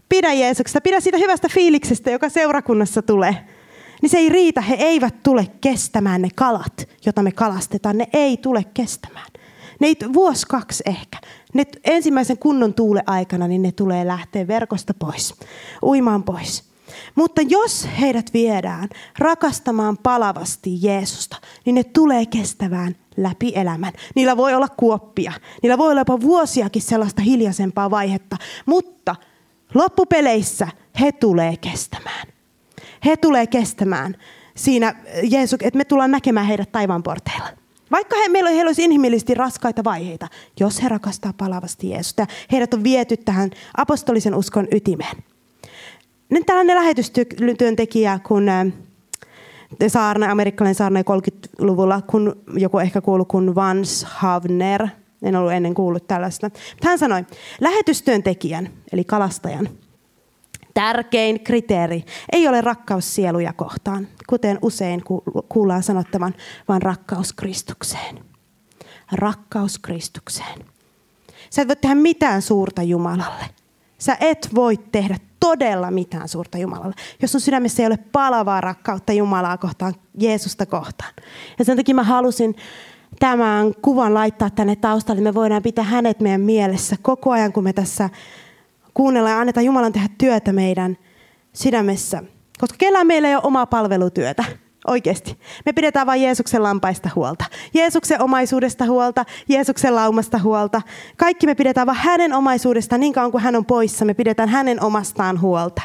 [0.09, 3.37] pidä Jeesuksesta, pidä siitä hyvästä fiiliksestä, joka seurakunnassa tulee–
[4.03, 4.61] niin se ei riitä.
[4.61, 7.99] He eivät tule kestämään ne kalat, joita me kalastetaan.
[7.99, 9.27] Ne ei tule kestämään.
[9.81, 11.19] Ne ei, vuosi kaksi ehkä.
[11.55, 15.35] Ne ensimmäisen kunnon tuule aikana, niin ne tulee lähteä verkosta pois,
[15.83, 16.65] uimaan pois.
[17.15, 23.93] Mutta jos heidät viedään rakastamaan palavasti Jeesusta, niin ne tulee kestävään läpi elämän.
[24.15, 25.33] Niillä voi olla kuoppia,
[25.63, 29.17] niillä voi olla jopa vuosiakin sellaista hiljaisempaa vaihetta, mutta
[29.75, 30.69] loppupeleissä
[31.01, 32.16] he tulee kestämään.
[33.05, 34.17] He tulee kestämään
[34.55, 37.49] siinä, Jeesus, että me tullaan näkemään heidät taivaan porteilla.
[37.91, 40.29] Vaikka he, meillä, heillä olisi inhimillisesti raskaita vaiheita,
[40.61, 42.27] jos he rakastaa palavasti Jeesusta.
[42.53, 45.17] Heidät on viety tähän apostolisen uskon ytimeen.
[46.29, 48.47] Nyt tällainen lähetystyöntekijä, kun
[49.89, 54.89] saarna, amerikkalainen saarna 30-luvulla, kun joku ehkä kuuluu kun Vance Havner,
[55.23, 56.51] en ollut ennen kuullut tällaista.
[56.83, 57.25] Hän sanoi,
[57.61, 59.69] lähetystyöntekijän, eli kalastajan,
[60.77, 65.03] tärkein kriteeri ei ole rakkaus sieluja kohtaan, kuten usein
[65.49, 66.35] kuullaan sanottavan,
[66.69, 68.25] vaan rakkaus Kristukseen.
[69.13, 70.65] Rakkaus Kristukseen.
[71.51, 73.45] Sä et voi tehdä mitään suurta Jumalalle.
[73.99, 79.13] Sä et voi tehdä todella mitään suurta Jumalalle, jos sun sydämessä ei ole palavaa rakkautta
[79.13, 81.13] Jumalaa kohtaan, Jeesusta kohtaan.
[81.59, 82.57] Ja sen takia mä halusin
[83.21, 87.73] tämän kuvan laittaa tänne taustalle, me voidaan pitää hänet meidän mielessä koko ajan, kun me
[87.73, 88.11] tässä
[88.97, 90.97] kuunnella ja annetaan Jumalan tehdä työtä meidän
[91.53, 92.23] sydämessä.
[92.61, 94.45] Koska kellään meillä ei ole omaa palvelutyötä.
[94.87, 95.39] Oikeasti.
[95.67, 97.45] Me pidetään vain Jeesuksen lampaista huolta.
[97.75, 100.83] Jeesuksen omaisuudesta huolta, Jeesuksen laumasta huolta.
[101.17, 104.05] Kaikki me pidetään vain hänen omaisuudesta niin kauan kuin hän on poissa.
[104.05, 105.83] Me pidetään hänen omastaan huolta.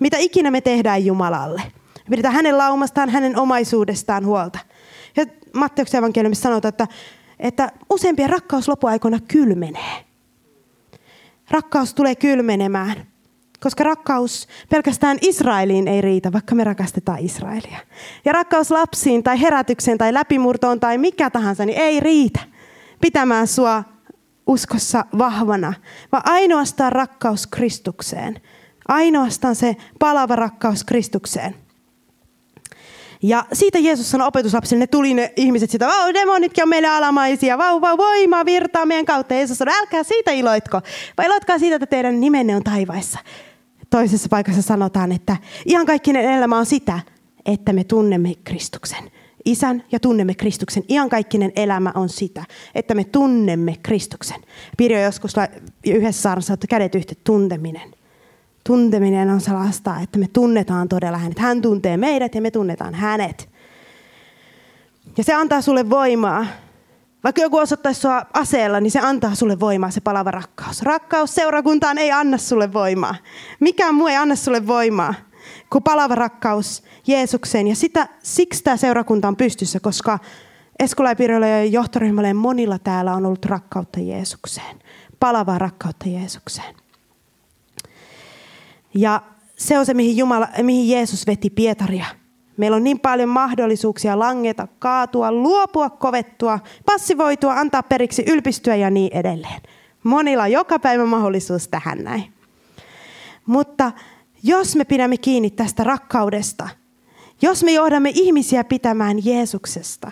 [0.00, 1.62] Mitä ikinä me tehdään Jumalalle.
[1.94, 4.58] Me pidetään hänen laumastaan, hänen omaisuudestaan huolta.
[5.16, 6.86] Ja Matteuksen evankeliumissa sanotaan, että,
[7.38, 10.07] että useimpien rakkaus lopuaikoina kylmenee
[11.50, 13.06] rakkaus tulee kylmenemään.
[13.60, 17.78] Koska rakkaus pelkästään Israeliin ei riitä, vaikka me rakastetaan Israelia.
[18.24, 22.40] Ja rakkaus lapsiin tai herätykseen tai läpimurtoon tai mikä tahansa, niin ei riitä
[23.00, 23.84] pitämään sua
[24.46, 25.74] uskossa vahvana,
[26.12, 28.40] vaan ainoastaan rakkaus Kristukseen.
[28.88, 31.54] Ainoastaan se palava rakkaus Kristukseen.
[33.22, 37.58] Ja siitä Jeesus sanoi opetuslapsille, ne tuli ne ihmiset sitä, vau, demonitkin on meille alamaisia,
[37.58, 39.34] vau, vau, voima virtaa meidän kautta.
[39.34, 40.80] Ja Jeesus sanoi, älkää siitä iloitko,
[41.18, 43.18] vai iloitkaa siitä, että teidän nimenne on taivaissa.
[43.90, 47.00] Toisessa paikassa sanotaan, että ihan kaikkinen elämä on sitä,
[47.46, 49.10] että me tunnemme Kristuksen.
[49.44, 50.84] Isän ja tunnemme Kristuksen.
[50.88, 54.40] Iankaikkinen elämä on sitä, että me tunnemme Kristuksen.
[54.76, 55.32] Pirjo joskus
[55.86, 57.97] yhdessä saarnassa että kädet yhteen tunteminen
[58.68, 61.38] tunteminen on sellaista, että me tunnetaan todella hänet.
[61.38, 63.48] Hän tuntee meidät ja me tunnetaan hänet.
[65.16, 66.46] Ja se antaa sulle voimaa.
[67.24, 70.82] Vaikka joku osoittaisi sua aseella, niin se antaa sulle voimaa, se palava rakkaus.
[70.82, 73.14] Rakkaus seurakuntaan ei anna sulle voimaa.
[73.60, 75.14] Mikään muu ei anna sulle voimaa.
[75.70, 77.68] kuin palava rakkaus Jeesukseen.
[77.68, 80.18] Ja sitä, siksi tämä seurakunta on pystyssä, koska
[80.78, 84.78] Eskulaipiirroilla ja johtoryhmälle monilla täällä on ollut rakkautta Jeesukseen.
[85.20, 86.87] Palavaa rakkautta Jeesukseen.
[88.94, 89.22] Ja
[89.56, 92.04] se on se, mihin, Jumala, mihin Jeesus veti Pietaria.
[92.56, 99.16] Meillä on niin paljon mahdollisuuksia langeta, kaatua, luopua, kovettua, passivoitua, antaa periksi, ylpistyä ja niin
[99.16, 99.62] edelleen.
[100.02, 102.32] Monilla on joka päivä mahdollisuus tähän näin.
[103.46, 103.92] Mutta
[104.42, 106.68] jos me pidämme kiinni tästä rakkaudesta,
[107.42, 110.10] jos me johdamme ihmisiä pitämään Jeesuksesta,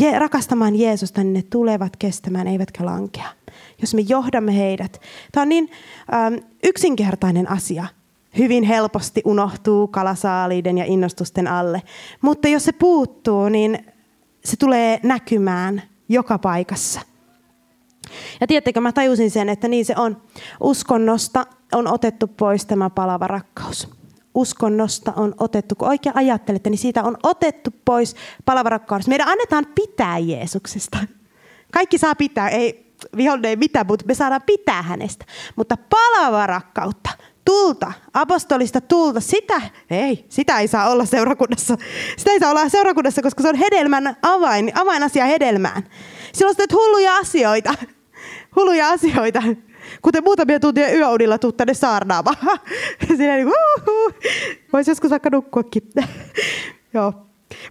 [0.00, 3.28] je, rakastamaan Jeesusta, niin ne tulevat kestämään, eivätkä lankea.
[3.80, 5.00] Jos me johdamme heidät.
[5.32, 5.70] Tämä on niin
[6.14, 7.86] ähm, yksinkertainen asia.
[8.38, 11.82] Hyvin helposti unohtuu kalasaaliiden ja innostusten alle.
[12.22, 13.78] Mutta jos se puuttuu, niin
[14.44, 17.00] se tulee näkymään joka paikassa.
[18.40, 20.22] Ja tiedättekö, mä tajusin sen, että niin se on.
[20.60, 23.95] Uskonnosta on otettu pois tämä palava rakkaus.
[24.36, 29.08] Uskonnosta on otettu, kun oikein ajattelette, niin siitä on otettu pois palava rakkaus.
[29.08, 30.98] Meidän annetaan pitää Jeesuksesta.
[31.72, 35.24] Kaikki saa pitää, ei vihollinen ei mitään, mutta me saadaan pitää hänestä.
[35.56, 37.10] Mutta palava rakkautta,
[37.44, 41.76] tulta, apostolista tulta, sitä ei, sitä ei saa olla seurakunnassa.
[42.16, 45.82] Sitä ei saa olla seurakunnassa, koska se on hedelmän avain, avainasia hedelmään.
[46.32, 47.74] Silloin on hulluja asioita,
[48.56, 49.42] hulluja asioita,
[50.02, 52.36] kuten muutamia tuntia yöunilla tuu tänne saarnaamaan.
[53.16, 54.14] Siinä niin kuin,
[54.72, 55.82] voisi joskus vaikka nukkuakin.
[56.94, 57.12] Joo.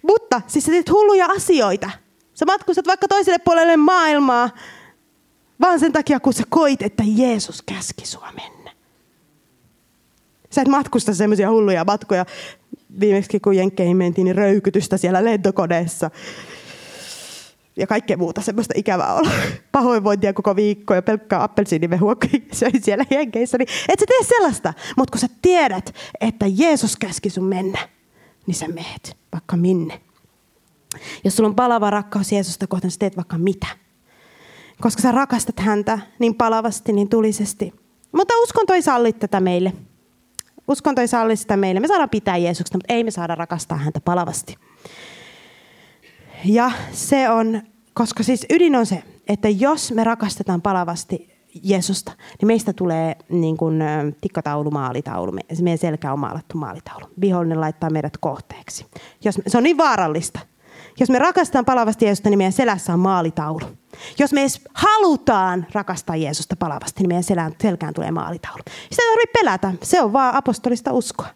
[0.02, 1.90] Mutta siis sä teet hulluja asioita.
[2.34, 4.50] Sä matkustat vaikka toiselle puolelle maailmaa,
[5.62, 8.72] vaan sen takia, kun sä koit, että Jeesus käski sua mennä.
[10.50, 12.26] Sä et matkusta semmoisia hulluja matkoja.
[13.00, 16.12] Viimeksi kun Jenkkeihin mentiin, niin röykytystä siellä lentokoneessa
[17.78, 19.32] ja kaikkea muuta semmoista ikävää olla.
[19.72, 22.16] Pahoinvointia koko viikko ja pelkkää appelsiinimehua,
[22.52, 23.58] söin siellä jenkeissä.
[23.58, 27.90] Niin et sä tee sellaista, mutta kun sä tiedät, että Jeesus käski sun mennä,
[28.48, 30.02] niin sä meet vaikka minne.
[31.24, 33.68] Jos sulla on palava rakkaus Jeesusta kohtaan, sä teet vaikka mitä.
[34.82, 37.74] Koska sä rakastat häntä niin palavasti, niin tulisesti.
[38.12, 39.74] Mutta uskonto ei salli tätä meille.
[40.68, 41.80] Uskonto ei salli sitä meille.
[41.80, 44.56] Me saadaan pitää Jeesuksesta, mutta ei me saada rakastaa häntä palavasti.
[46.46, 47.62] Ja se on,
[47.94, 53.58] koska siis ydin on se, että jos me rakastetaan palavasti Jeesusta, niin meistä tulee niin
[53.58, 53.84] kuin
[54.22, 55.32] tikkataulu, maalitaulu.
[55.62, 57.06] Meidän selkä on maalattu maalitaulu.
[57.22, 58.86] Vihollinen laittaa meidät kohteeksi.
[59.24, 60.40] Jos, se on niin vaarallista.
[61.00, 63.66] Jos me rakastetaan palavasti Jeesusta, niin meidän selässä on maalitaulu.
[64.20, 68.62] Jos me edes halutaan rakastaa Jeesusta palavasti, niin meidän selään, selkään tulee maalitaulu.
[68.90, 69.74] Sitä ei tarvitse pelätä.
[69.84, 71.28] Se on vaan apostolista uskoa.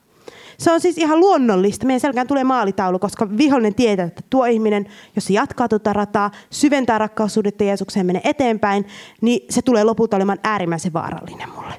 [0.60, 1.86] Se on siis ihan luonnollista.
[1.86, 6.32] Meidän selkään tulee maalitaulu, koska vihollinen tietää, että tuo ihminen, jos se jatkaa tuota rataa,
[6.50, 8.86] syventää rakkaussuhdetta Jeesukseen, menee eteenpäin,
[9.22, 11.74] niin se tulee lopulta olemaan äärimmäisen vaarallinen mulle.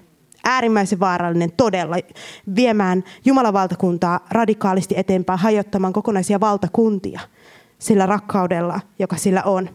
[0.44, 1.96] Äärimmäisen vaarallinen todella
[2.54, 7.20] viemään Jumalan valtakuntaa radikaalisti eteenpäin, hajottamaan kokonaisia valtakuntia
[7.78, 9.68] sillä rakkaudella, joka sillä on.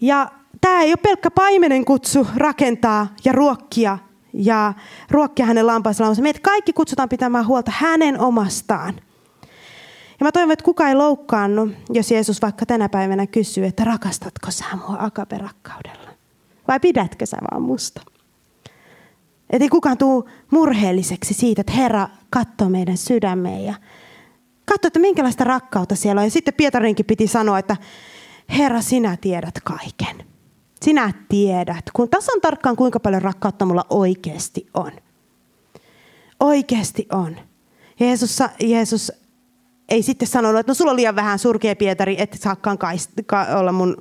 [0.00, 0.30] Ja
[0.60, 3.98] tämä ei ole pelkkä paimenen kutsu rakentaa ja ruokkia
[4.32, 4.72] ja
[5.10, 6.22] ruokkia hänen lampaansa laumansa.
[6.22, 8.94] Meitä kaikki kutsutaan pitämään huolta hänen omastaan.
[10.20, 14.50] Ja mä toivon, että kukaan ei loukkaannu, jos Jeesus vaikka tänä päivänä kysyy, että rakastatko
[14.50, 16.10] sä mua akaperakkaudella?
[16.68, 18.00] Vai pidätkö sä vaan musta?
[19.50, 23.74] Että ei kukaan tuu murheelliseksi siitä, että Herra katsoo meidän sydämeen ja
[24.64, 26.26] katsoo, että minkälaista rakkautta siellä on.
[26.26, 27.76] Ja sitten Pietarinkin piti sanoa, että
[28.58, 30.29] Herra, sinä tiedät kaiken.
[30.84, 34.92] Sinä tiedät, kun tasan tarkkaan kuinka paljon rakkautta mulla oikeasti on.
[36.40, 37.36] Oikeasti on.
[38.00, 39.12] Jeesus, Jeesus
[39.88, 42.78] ei sitten sanonut, että no sulla on liian vähän surkea Pietari, että saakaan
[43.26, 43.96] ka- olla mun,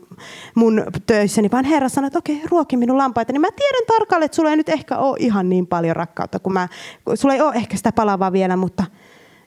[0.56, 3.34] mun töissäni, vaan Herra sanoi, että okei, ruoki minun lampaita.
[3.34, 6.54] Niin mä tiedän tarkalleen, että sulla ei nyt ehkä ole ihan niin paljon rakkautta, kun
[6.54, 6.68] mä,
[7.16, 8.84] sulla ei ole ehkä sitä palavaa vielä, mutta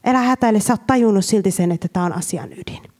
[0.06, 2.91] älä hätäile, sä oot tajunnut silti sen, että tämä on asian ydin.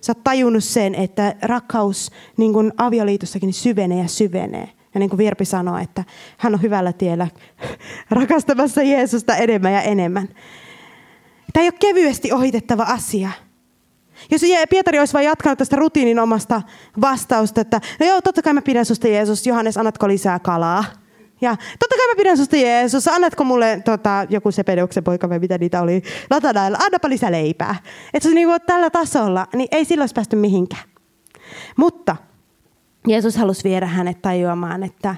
[0.00, 4.68] Sä oot tajunnut sen, että rakkaus niin kuin avioliitossakin syvenee ja syvenee.
[4.94, 6.04] Ja niin kuin Virpi sanoi, että
[6.38, 7.28] hän on hyvällä tiellä
[8.10, 10.28] rakastamassa Jeesusta enemmän ja enemmän.
[11.52, 13.30] Tämä ei ole kevyesti ohitettava asia.
[14.30, 16.62] Jos Pietari olisi vain jatkanut tästä rutiinin omasta
[17.00, 20.84] vastausta, että no joo, totta kai mä pidän susta Jeesus, Johannes, annatko lisää kalaa?
[21.40, 25.58] Ja totta kai mä pidän susta Jeesus, annatko mulle tota, joku Sepedeuksen poika vai mitä
[25.58, 27.76] niitä oli, latanailla, annapa lisää leipää.
[28.14, 30.82] Että se niin kuin tällä tasolla, niin ei silloin päästy mihinkään.
[31.76, 32.16] Mutta
[33.06, 35.16] Jeesus halusi viedä hänet tajuamaan, että,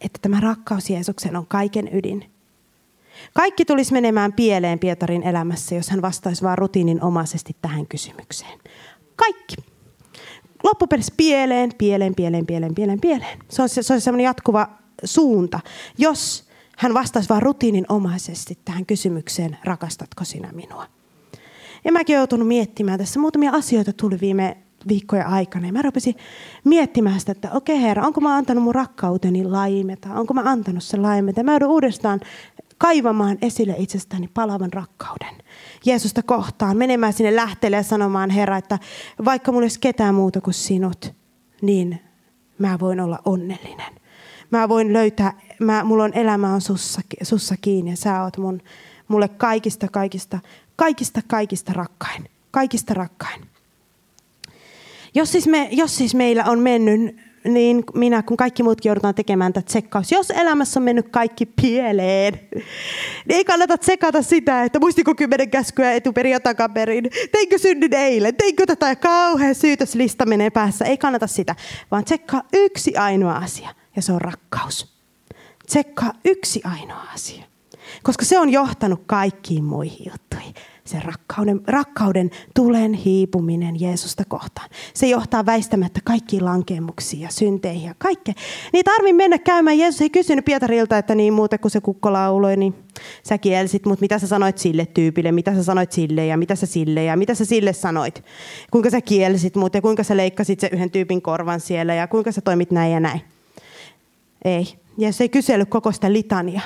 [0.00, 2.30] että tämä rakkaus Jeesuksen on kaiken ydin.
[3.34, 8.58] Kaikki tulisi menemään pieleen Pietarin elämässä, jos hän vastaisi vain rutiininomaisesti tähän kysymykseen.
[9.16, 9.56] Kaikki.
[10.64, 13.38] Loppupeleissä pieleen, pieleen, pieleen, pieleen, pieleen, pieleen.
[13.48, 14.68] Se on, se on semmoinen jatkuva
[15.04, 15.60] suunta,
[15.98, 16.44] jos
[16.78, 20.86] hän vastasi vain rutiininomaisesti tähän kysymykseen, rakastatko sinä minua?
[21.84, 23.20] Ja mäkin joutunut miettimään tässä.
[23.20, 24.56] Muutamia asioita tuli viime
[24.88, 25.66] viikkojen aikana.
[25.66, 26.14] Ja mä rupesin
[26.64, 30.14] miettimään sitä, että okei herra, onko mä antanut mun rakkauteni laimeta?
[30.14, 31.42] Onko mä antanut sen laimeta?
[31.42, 32.20] Mä joudun uudestaan
[32.78, 35.34] kaivamaan esille itsestäni palavan rakkauden.
[35.84, 38.78] Jeesusta kohtaan, menemään sinne lähteelle ja sanomaan, Herra, että
[39.24, 41.14] vaikka mulla olisi ketään muuta kuin sinut,
[41.62, 42.00] niin
[42.58, 44.03] mä voin olla onnellinen.
[44.50, 48.62] Mä voin löytää, mä, mulla on elämä on sussa, sussa kiinni ja sä oot mun,
[49.08, 50.38] mulle kaikista, kaikista,
[50.76, 52.30] kaikista, kaikista rakkain.
[52.50, 53.46] Kaikista rakkain.
[55.14, 59.52] Jos siis, me, jos siis meillä on mennyt niin minä kun kaikki muutkin joudutaan tekemään
[59.52, 60.12] tätä tsekkaus.
[60.12, 62.40] Jos elämässä on mennyt kaikki pieleen,
[63.24, 67.10] niin ei kannata tsekata sitä, että muistiko kymmenen käskyä etuperin ja takaperin.
[67.32, 68.36] Teinkö synnin eilen?
[68.36, 70.84] Teinkö tätä kauhean syytöslista menee päässä?
[70.84, 71.54] Ei kannata sitä,
[71.90, 74.94] vaan tsekkaa yksi ainoa asia ja se on rakkaus.
[75.66, 77.44] Tsekkaa yksi ainoa asia,
[78.02, 80.54] koska se on johtanut kaikkiin muihin juttuihin
[80.84, 84.70] se rakkauden, rakkauden tulen hiipuminen Jeesusta kohtaan.
[84.94, 88.34] Se johtaa väistämättä kaikkiin lankemuksiin ja synteihin ja kaikkea.
[88.72, 89.78] Niin tarvii mennä käymään.
[89.78, 92.74] Jeesus ei kysynyt Pietarilta, että niin muuten kuin se kukko lauloi, niin
[93.28, 96.66] sä kielsit, mutta mitä sä sanoit sille tyypille, mitä sä sanoit sille ja mitä sä
[96.66, 98.24] sille ja mitä sä sille sanoit.
[98.70, 102.32] Kuinka sä kielsit mut ja kuinka sä leikkasit se yhden tyypin korvan siellä ja kuinka
[102.32, 103.33] sä toimit näin ja näin.
[104.44, 104.78] Ei.
[104.98, 106.60] Jeesus ei kysellyt koko sitä litania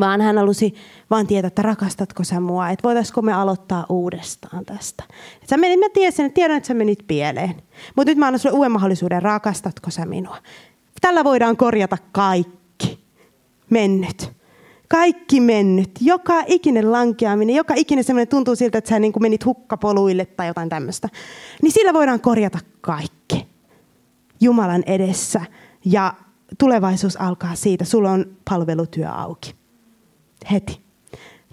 [0.00, 0.74] vaan hän halusi
[1.10, 5.04] vaan tietää, että rakastatko sä mua, että voitaisiko me aloittaa uudestaan tästä.
[5.42, 7.54] Et sä menit, mä tiesin, että tiedän, että sä menit pieleen,
[7.96, 10.36] mutta nyt mä annan sulle uuden mahdollisuuden, rakastatko sä minua.
[11.00, 13.04] Tällä voidaan korjata kaikki
[13.70, 14.32] mennyt.
[14.88, 19.44] Kaikki mennyt, joka ikinen lankeaminen, joka ikinen semmoinen tuntuu siltä, että sä niin kuin menit
[19.44, 21.08] hukkapoluille tai jotain tämmöistä.
[21.62, 23.46] Niin sillä voidaan korjata kaikki
[24.40, 25.40] Jumalan edessä
[25.84, 26.14] ja
[26.58, 27.84] tulevaisuus alkaa siitä.
[27.84, 29.54] Sulla on palvelutyö auki
[30.52, 30.84] heti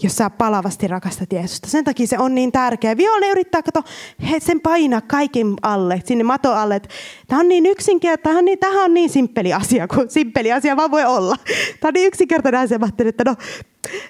[0.03, 1.67] jos sä palavasti rakastat Jeesusta.
[1.67, 2.97] Sen takia se on niin tärkeä.
[2.97, 3.83] Vihollinen yrittää kato,
[4.31, 6.81] he, sen painaa kaiken alle, sinne mato alle.
[7.27, 10.91] Tämä on niin yksinkertainen, on niin, tämähän on niin simppeli asia, kuin simppeli asia vaan
[10.91, 11.35] voi olla.
[11.79, 13.35] Tämä on niin yksinkertainen asia, mä että no,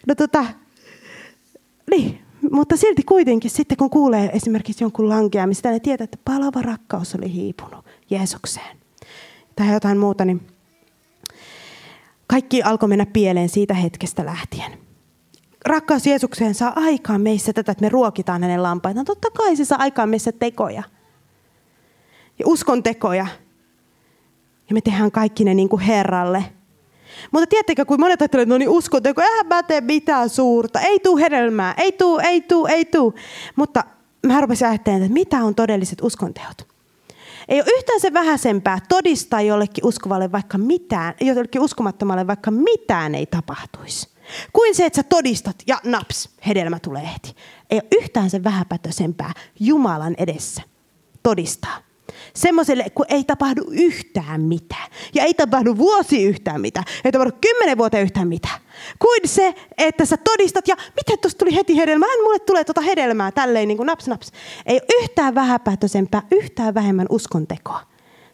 [0.08, 0.46] no tota,
[1.92, 2.22] niin.
[2.52, 7.34] Mutta silti kuitenkin sitten kun kuulee esimerkiksi jonkun lankeamista, niin tietää, että palava rakkaus oli
[7.34, 8.78] hiipunut Jeesukseen.
[9.56, 10.51] Tai jotain muuta, niin
[12.32, 14.72] kaikki alkoi mennä pieleen siitä hetkestä lähtien.
[15.66, 19.06] Rakkaus Jeesukseen saa aikaan meissä tätä, että me ruokitaan hänen lampaitaan.
[19.06, 20.84] Totta kai se saa aikaan meissä tekoja.
[22.40, 23.28] Ja uskon tekoja.
[24.70, 26.44] Ja me tehdään kaikki ne niin kuin Herralle.
[27.32, 30.80] Mutta tiedättekö, kun monet ajattelevat, että no niin uskon teko, eihän mä tee mitään suurta.
[30.80, 33.14] Ei tuu hedelmää, ei tuu, ei tuu, ei tuu.
[33.56, 33.84] Mutta
[34.28, 36.71] mä rupesin ajattelemaan, että mitä on todelliset uskonteot.
[37.50, 43.26] Ei ole yhtään se vähäisempää todistaa jollekin uskovalle vaikka mitään, jollekin uskomattomalle vaikka mitään ei
[43.26, 44.10] tapahtuisi.
[44.54, 47.36] Kuin se, että sä todistat ja naps, hedelmä tulee heti.
[47.70, 50.62] Ei ole yhtään se vähäpätösempää Jumalan edessä
[51.24, 51.91] todistaa.
[52.36, 54.88] Semmoiselle, kun ei tapahdu yhtään mitään.
[55.14, 56.86] Ja ei tapahdu vuosi yhtään mitään.
[57.06, 58.60] Ei tapahdu kymmenen vuotta yhtään mitään.
[59.00, 62.10] Kuin se, että sä todistat, ja miten tuosta tuli heti hedelmää?
[62.10, 64.32] Hän mulle tulee tuota hedelmää tälleen niin kuin naps naps.
[64.66, 67.82] Ei yhtään vähäpäätöisempää, yhtään vähemmän uskontekoa.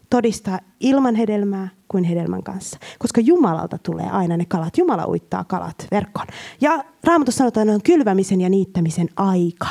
[0.09, 2.79] Todistaa ilman hedelmää kuin hedelmän kanssa.
[2.99, 4.77] Koska Jumalalta tulee aina ne kalat.
[4.77, 6.27] Jumala uittaa kalat verkkoon.
[6.61, 9.67] Ja Raamatussa sanotaan, että on kylvämisen ja niittämisen aika.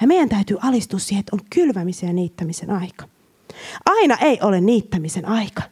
[0.00, 3.08] Ja meidän täytyy alistua siihen, että on kylvämisen ja niittämisen aika.
[3.86, 5.62] Aina ei ole niittämisen aika.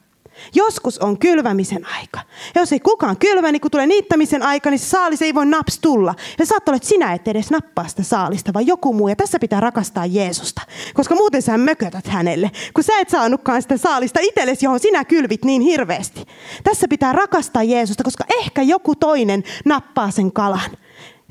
[0.55, 2.21] Joskus on kylvämisen aika.
[2.55, 5.47] Ja jos ei kukaan kylvä, niin kun tulee niittämisen aika, niin se saalis ei voi
[5.47, 6.14] naps tulla.
[6.38, 9.09] Ja saattaa olla, että sinä et edes nappaa sitä saalista, vaan joku muu.
[9.09, 10.62] Ja tässä pitää rakastaa Jeesusta.
[10.95, 12.51] Koska muuten sä mökötät hänelle.
[12.75, 16.25] Kun sä et saanutkaan sitä saalista itsellesi, johon sinä kylvit niin hirveästi.
[16.64, 20.71] Tässä pitää rakastaa Jeesusta, koska ehkä joku toinen nappaa sen kalan.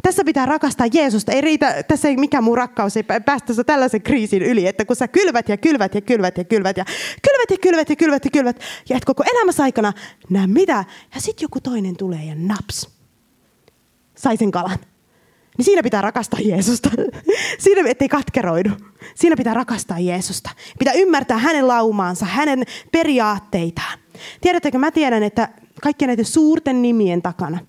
[0.02, 1.32] Tässä pitää rakastaa Jeesusta.
[1.32, 5.08] Ei riitä, tässä ei mikään muu rakkaus ei päästä tällaisen kriisin yli, että kun sä
[5.08, 6.86] kylvät ja kylvät ja kylvät ja kylvät ja
[7.22, 8.60] kylvät ja kylvät ja kylvät ja kylvät
[8.90, 9.94] ja et koko elämässä aikana
[10.30, 10.86] näe mitä.
[11.16, 12.90] Ja sitten joku toinen tulee ja naps.
[14.16, 14.80] Sai sen kalan.
[15.58, 16.90] Niin siinä pitää rakastaa Jeesusta.
[17.60, 18.70] Siinä ettei katkeroidu.
[19.16, 20.50] Siinä pitää rakastaa Jeesusta.
[20.80, 24.00] Pitää ymmärtää hänen laumaansa, hänen periaatteitaan.
[24.42, 25.50] Tiedättekö, mä tiedän, että
[25.82, 27.60] kaikkien näiden suurten nimien takana.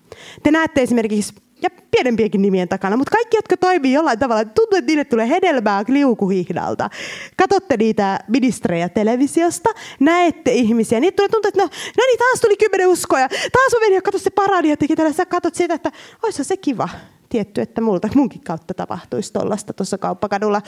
[0.43, 4.89] Te näette esimerkiksi ja pienempiäkin nimien takana, mutta kaikki, jotka toimii jollain tavalla, tuntuu, että
[4.89, 6.89] niille tulee hedelmää liukuhihnalta.
[7.37, 12.57] Katotte niitä ministrejä televisiosta, näette ihmisiä, niitä tulee tuntuu, että no, no niin, taas tuli
[12.57, 15.91] kymmenen uskoja, taas ja katso se parani ja teki tällä, sä katsot sitä, että
[16.23, 16.89] olisi se kiva
[17.29, 20.61] tietty, että multa munkin kautta tapahtuisi tollasta tuossa kauppakadulla.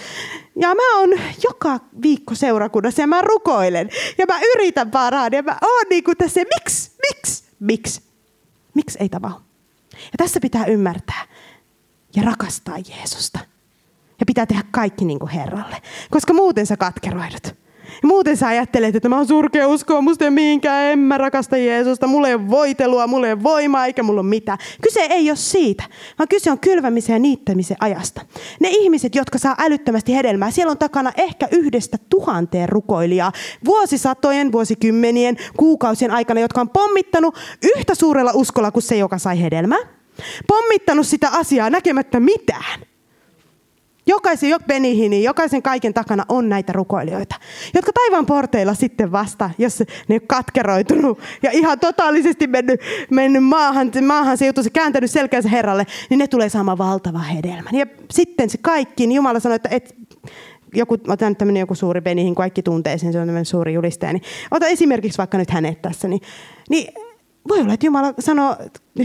[0.55, 1.09] Ja mä oon
[1.43, 6.17] joka viikko seurakunnassa ja mä rukoilen ja mä yritän parhaan ja mä oon niin kuin
[6.17, 8.01] tässä, miksi, miksi, miksi?
[8.73, 9.52] Miksi ei tavahdu?
[9.93, 11.27] Ja tässä pitää ymmärtää
[12.15, 13.39] ja rakastaa Jeesusta.
[14.19, 15.81] Ja pitää tehdä kaikki niin kuin Herralle.
[16.11, 17.62] Koska muuten sä katkeroidut.
[18.01, 21.57] Ja muuten sä ajattelet, että mä oon surkea uskoa, musta ei mihinkään, en mä rakasta
[21.57, 24.57] Jeesusta, mulla ei ole voitelua, mulla ei ole voimaa eikä mulla ole mitään.
[24.81, 25.83] Kyse ei ole siitä,
[26.19, 28.21] vaan kyse on kylvämisen ja niittämisen ajasta.
[28.59, 33.31] Ne ihmiset, jotka saa älyttömästi hedelmää, siellä on takana ehkä yhdestä tuhanteen rukoilijaa
[33.65, 37.37] vuosisatojen, vuosikymmenien, kuukausien aikana, jotka on pommittanut
[37.77, 39.79] yhtä suurella uskolla kuin se, joka sai hedelmää.
[40.47, 42.92] Pommittanut sitä asiaa näkemättä mitään.
[44.07, 47.35] Jokaisen, jok Benihini, jokaisen kaiken takana on näitä rukoilijoita,
[47.73, 53.91] jotka taivaan porteilla sitten vasta, jos ne on katkeroitunut ja ihan totaalisesti mennyt, mennyt maahan,
[54.07, 57.75] maahan se juttu, se kääntänyt selkänsä Herralle, niin ne tulee saamaan valtava hedelmän.
[57.75, 59.95] Ja sitten se kaikki, niin Jumala sanoi, että et,
[60.73, 64.23] joku, otan tämmöinen joku suuri Benihin, kaikki tuntee sen, se on tämmöinen suuri julistaja, niin
[64.51, 66.21] ota esimerkiksi vaikka nyt hänet tässä, niin,
[66.69, 66.93] niin
[67.49, 68.55] voi olla, että Jumala sanoo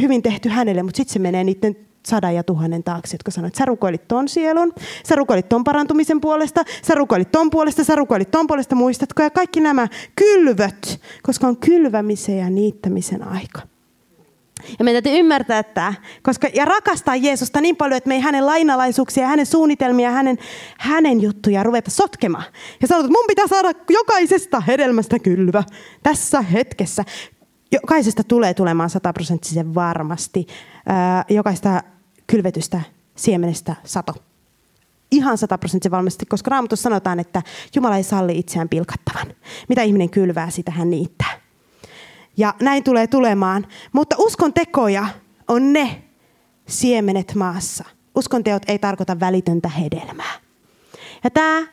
[0.01, 3.59] hyvin tehty hänelle, mutta sitten se menee niiden sadan ja tuhannen taakse, jotka sanoivat, että
[3.59, 4.73] sä rukoilit ton sielun,
[5.09, 9.23] sä rukoilit ton parantumisen puolesta, sä rukoilit ton puolesta, sä rukoilit ton puolesta, muistatko?
[9.23, 13.61] Ja kaikki nämä kylvöt, koska on kylvämisen ja niittämisen aika.
[14.79, 18.47] Ja meidän täytyy ymmärtää tämä, koska, ja rakastaa Jeesusta niin paljon, että me ei hänen
[18.47, 20.39] lainalaisuuksia, hänen suunnitelmia, hänen,
[20.79, 22.45] hänen juttuja ruveta sotkemaan.
[22.83, 25.65] Ja sanot, että mun pitää saada jokaisesta hedelmästä kylvä
[26.03, 27.05] tässä hetkessä.
[27.73, 30.47] Jokaisesta tulee tulemaan sataprosenttisen varmasti.
[31.29, 31.83] jokaista
[32.29, 32.81] kylvetystä
[33.17, 34.15] siemenestä sato.
[35.11, 37.43] Ihan sataprosenttisen varmasti, koska Raamatussa sanotaan, että
[37.75, 39.27] Jumala ei salli itseään pilkattavan.
[39.69, 41.41] Mitä ihminen kylvää, sitä hän niittää.
[42.37, 43.67] Ja näin tulee tulemaan.
[43.93, 45.07] Mutta uskon tekoja
[45.49, 46.03] on ne
[46.67, 47.85] siemenet maassa.
[48.15, 50.33] Uskon teot ei tarkoita välitöntä hedelmää.
[51.25, 51.67] Ja tämä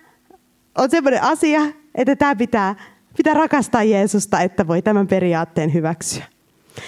[0.77, 1.61] on sellainen asia,
[1.95, 2.75] että tämä pitää
[3.17, 6.23] Pitää rakastaa Jeesusta, että voi tämän periaatteen hyväksyä.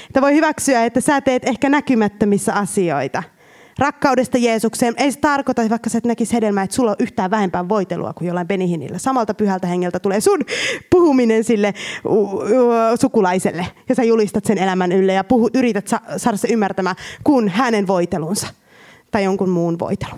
[0.08, 3.24] Että voi hyväksyä, että sä teet ehkä näkymättömissä asioita.
[3.80, 7.70] Rakkaudesta Jeesukseen ei se tarkoita, vaikka sä et näkisi hedelmää, että sulla on yhtään vähempää
[7.70, 8.98] voitelua kuin jollain Benihinillä.
[8.98, 10.40] Samalta pyhältä hengeltä tulee sun
[10.90, 11.74] puhuminen sille
[13.02, 13.68] sukulaiselle.
[13.90, 18.48] Ja sä julistat sen elämän ylle ja puhut, yrität saada se ymmärtämään kuin hänen voitelunsa
[19.12, 20.16] tai jonkun muun voitelu.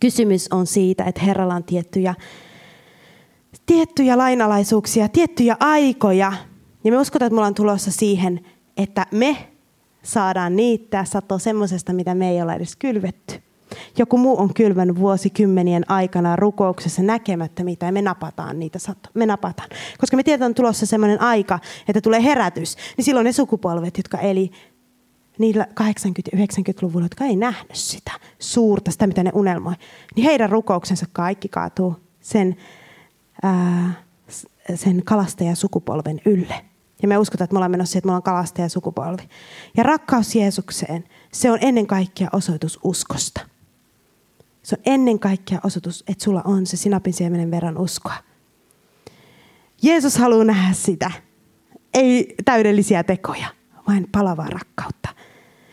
[0.00, 2.14] Kysymys on siitä, että Herralla on tiettyjä
[3.66, 6.32] tiettyjä lainalaisuuksia, tiettyjä aikoja.
[6.84, 8.40] Ja me uskotaan, että me ollaan tulossa siihen,
[8.76, 9.51] että me
[10.02, 13.42] saadaan niittää satoa semmoisesta, mitä me ei ole edes kylvetty.
[13.98, 19.08] Joku muu on kylvänyt vuosikymmenien aikana rukouksessa näkemättä mitä, me napataan niitä sato.
[19.14, 19.68] Me napataan.
[19.98, 24.18] Koska me tiedetään, että tulossa semmoinen aika, että tulee herätys, niin silloin ne sukupolvet, jotka
[24.18, 24.50] eli
[25.38, 29.74] niillä 80- 90-luvulla, jotka ei nähnyt sitä suurta, sitä mitä ne unelmoi,
[30.16, 32.56] niin heidän rukouksensa kaikki kaatuu sen
[33.42, 33.92] ää,
[34.74, 36.71] sen kalastajasukupolven ylle.
[37.02, 39.28] Ja me uskotaan, että me ollaan menossa että me ollaan kalastajasukupolvi.
[39.76, 43.40] Ja rakkaus Jeesukseen, se on ennen kaikkea osoitus uskosta.
[44.62, 48.14] Se on ennen kaikkea osoitus, että sulla on se sinapin siemenen verran uskoa.
[49.82, 51.10] Jeesus haluaa nähdä sitä.
[51.94, 53.46] Ei täydellisiä tekoja,
[53.88, 55.08] vaan palavaa rakkautta.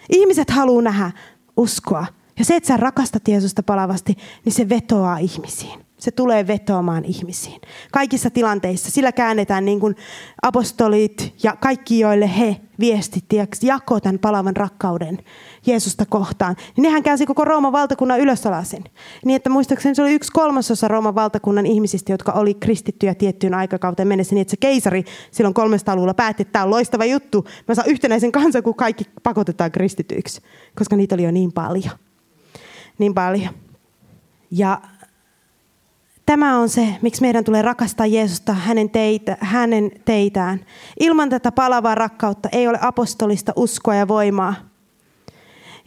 [0.10, 1.12] Ihmiset haluaa nähdä
[1.58, 2.06] uskoa.
[2.40, 5.89] Ja se, että sä rakastat Jeesusta palavasti, niin se vetoaa ihmisiin.
[6.00, 7.62] Se tulee vetoamaan ihmisiin.
[7.92, 8.92] Kaikissa tilanteissa.
[8.92, 9.96] Sillä käännetään niin kuin
[10.42, 15.18] apostolit ja kaikki, joille he viestitti ja jakoi tämän palavan rakkauden
[15.66, 16.56] Jeesusta kohtaan.
[16.76, 18.84] Niin nehän käänsi koko Rooman valtakunnan ylösalasin.
[19.26, 24.08] Niin että muistaakseni se oli yksi kolmasosa Rooman valtakunnan ihmisistä, jotka oli kristittyjä tiettyyn aikakauteen
[24.08, 24.36] mennessä.
[24.36, 27.46] Niin että se keisari silloin 300-luvulla päätti, että tämä on loistava juttu.
[27.68, 30.42] Mä saan yhtenäisen kansan, kun kaikki pakotetaan kristityiksi.
[30.76, 31.94] Koska niitä oli jo niin paljon.
[32.98, 33.54] Niin paljon.
[34.52, 34.82] Ja
[36.30, 40.66] Tämä on se, miksi meidän tulee rakastaa Jeesusta hänen, teitä, hänen teitään.
[41.00, 44.56] Ilman tätä palavaa rakkautta ei ole apostolista uskoa ja voimaa.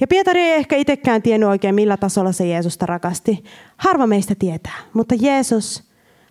[0.00, 3.44] Ja Pietari ei ehkä itsekään tiennyt oikein, millä tasolla se Jeesusta rakasti.
[3.76, 5.82] Harva meistä tietää, mutta Jeesus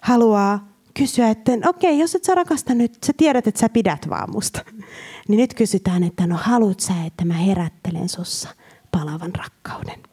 [0.02, 4.10] haluaa kysyä, että okei, okay, jos et sä rakasta nyt, sä tiedät, että sä pidät
[4.10, 4.62] vaan musta.
[5.28, 8.50] Niin nyt kysytään, että no haluat sä, että mä herättelen sussa
[8.92, 10.04] palavan rakkauden?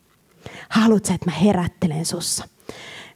[0.68, 2.57] Haluat sä, että mä herättelen sussa?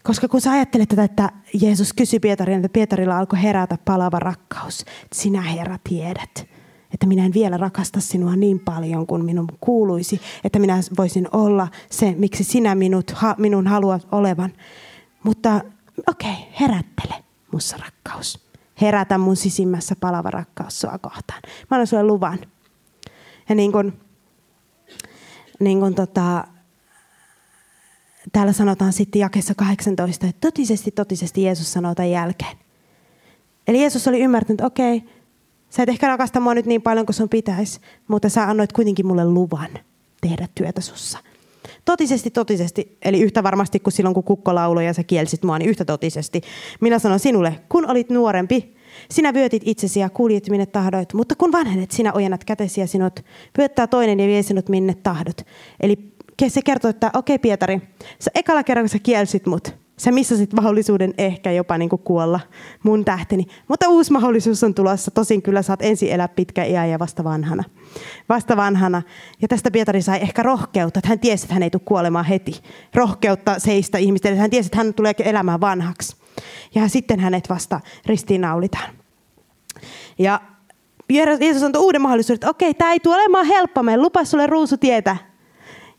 [0.02, 1.30] Koska kun sä ajattelet tätä, että
[1.60, 4.80] Jeesus kysyi Pietarin, että Pietarilla alkoi herätä palava rakkaus.
[4.80, 6.48] Että sinä Herra tiedät,
[6.94, 10.20] että minä en vielä rakasta sinua niin paljon kuin minun kuuluisi.
[10.44, 14.52] Että minä voisin olla se, miksi sinä minut, ha, minun haluat olevan.
[15.22, 15.60] Mutta
[16.06, 18.46] okei, okay, herättele mussa rakkaus.
[18.80, 21.42] Herätä mun sisimmässä palava rakkaus sua kohtaan.
[21.44, 22.38] Mä annan sulle luvan.
[23.48, 24.00] Ja niin kuin,
[25.60, 26.44] niin kuin tota,
[28.32, 32.56] täällä sanotaan sitten jakessa 18, että totisesti, totisesti Jeesus sanoo tämän jälkeen.
[33.68, 35.02] Eli Jeesus oli ymmärtänyt, että okei,
[35.72, 39.06] Sä et ehkä rakasta mua nyt niin paljon kuin sun pitäisi, mutta sä annoit kuitenkin
[39.06, 39.70] mulle luvan
[40.20, 41.18] tehdä työtä sussa.
[41.84, 45.70] Totisesti, totisesti, eli yhtä varmasti kuin silloin kun kukko lauloi ja sä kielsit mua, niin
[45.70, 46.40] yhtä totisesti.
[46.80, 48.76] Minä sanon sinulle, kun olit nuorempi,
[49.10, 53.20] sinä vyötit itsesi ja kuljet minne tahdoit, mutta kun vanhenet, sinä ojennat kätesi ja sinut
[53.52, 55.36] pyöttää toinen ja vie sinut minne tahdot.
[55.80, 56.11] Eli
[56.50, 57.80] se kertoo, että okei okay, Pietari,
[58.18, 62.40] sä ekalla kerran kun sä kielsit mut, sä missasit mahdollisuuden ehkä jopa niin kuin kuolla
[62.82, 63.46] mun tähteni.
[63.68, 65.10] Mutta uusi mahdollisuus on tulossa.
[65.10, 67.64] Tosin kyllä saat ensin elää pitkä iä ja vasta vanhana.
[68.28, 69.02] Vasta vanhana.
[69.42, 72.60] Ja tästä Pietari sai ehkä rohkeutta, että hän tiesi, että hän ei tule kuolemaan heti.
[72.94, 74.36] Rohkeutta seistä ihmisten.
[74.36, 76.16] Hän tiesi, että hän tulee elämään vanhaksi.
[76.74, 78.94] Ja sitten hänet vasta ristiinnaulitaan.
[80.18, 80.40] Ja
[81.40, 83.82] Jeesus antoi uuden mahdollisuuden, että okei, tämä ei tule olemaan helppo.
[83.82, 85.16] Me lupas sulle ruusutietä.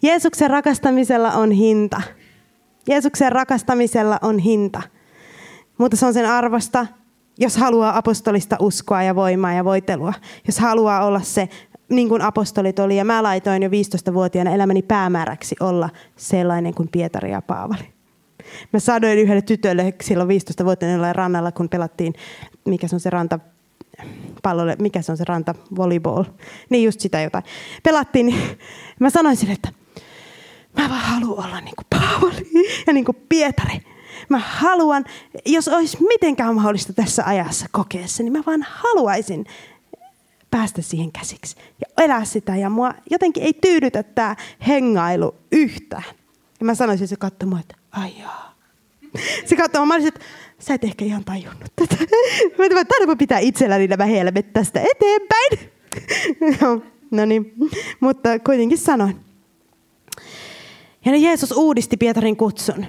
[0.03, 2.01] Jeesuksen rakastamisella on hinta.
[2.87, 4.81] Jeesuksen rakastamisella on hinta.
[5.77, 6.87] Mutta se on sen arvosta,
[7.39, 10.13] jos haluaa apostolista uskoa ja voimaa ja voitelua.
[10.47, 11.49] Jos haluaa olla se,
[11.89, 12.97] niin kuin apostolit oli.
[12.97, 17.93] Ja mä laitoin jo 15-vuotiaana elämäni päämääräksi olla sellainen kuin Pietari ja Paavali.
[18.73, 22.13] Mä sadoin yhdelle tytölle silloin 15-vuotiaana rannalla, kun pelattiin,
[22.65, 23.39] mikä se on se ranta,
[24.43, 26.23] pallolle, mikä se on se ranta, volleyball.
[26.69, 27.43] Niin just sitä jotain.
[27.83, 28.41] Pelattiin, niin
[28.99, 29.82] mä sanoin sille, että
[30.77, 32.47] Mä vaan haluan olla niin kuin Paavali
[32.87, 33.79] ja niin kuin Pietari.
[34.29, 35.05] Mä haluan,
[35.45, 39.45] jos olisi mitenkään mahdollista tässä ajassa kokeessa, niin mä vaan haluaisin
[40.51, 42.55] päästä siihen käsiksi ja elää sitä.
[42.55, 44.35] Ja mua jotenkin ei tyydytä tämä
[44.67, 46.03] hengailu yhtään.
[46.59, 48.55] Ja mä sanoisin se katsoi mua, että ai jaa.
[49.45, 50.19] Se katsoi, mä olisin, että
[50.59, 51.95] sä et ehkä ihan tajunnut tätä.
[52.57, 55.71] Mä tarvitsen pitää itselläni nämä helmet tästä eteenpäin.
[57.11, 57.53] no niin,
[57.99, 59.32] mutta kuitenkin sanoin.
[61.05, 62.85] Ja niin Jeesus uudisti Pietarin kutsun.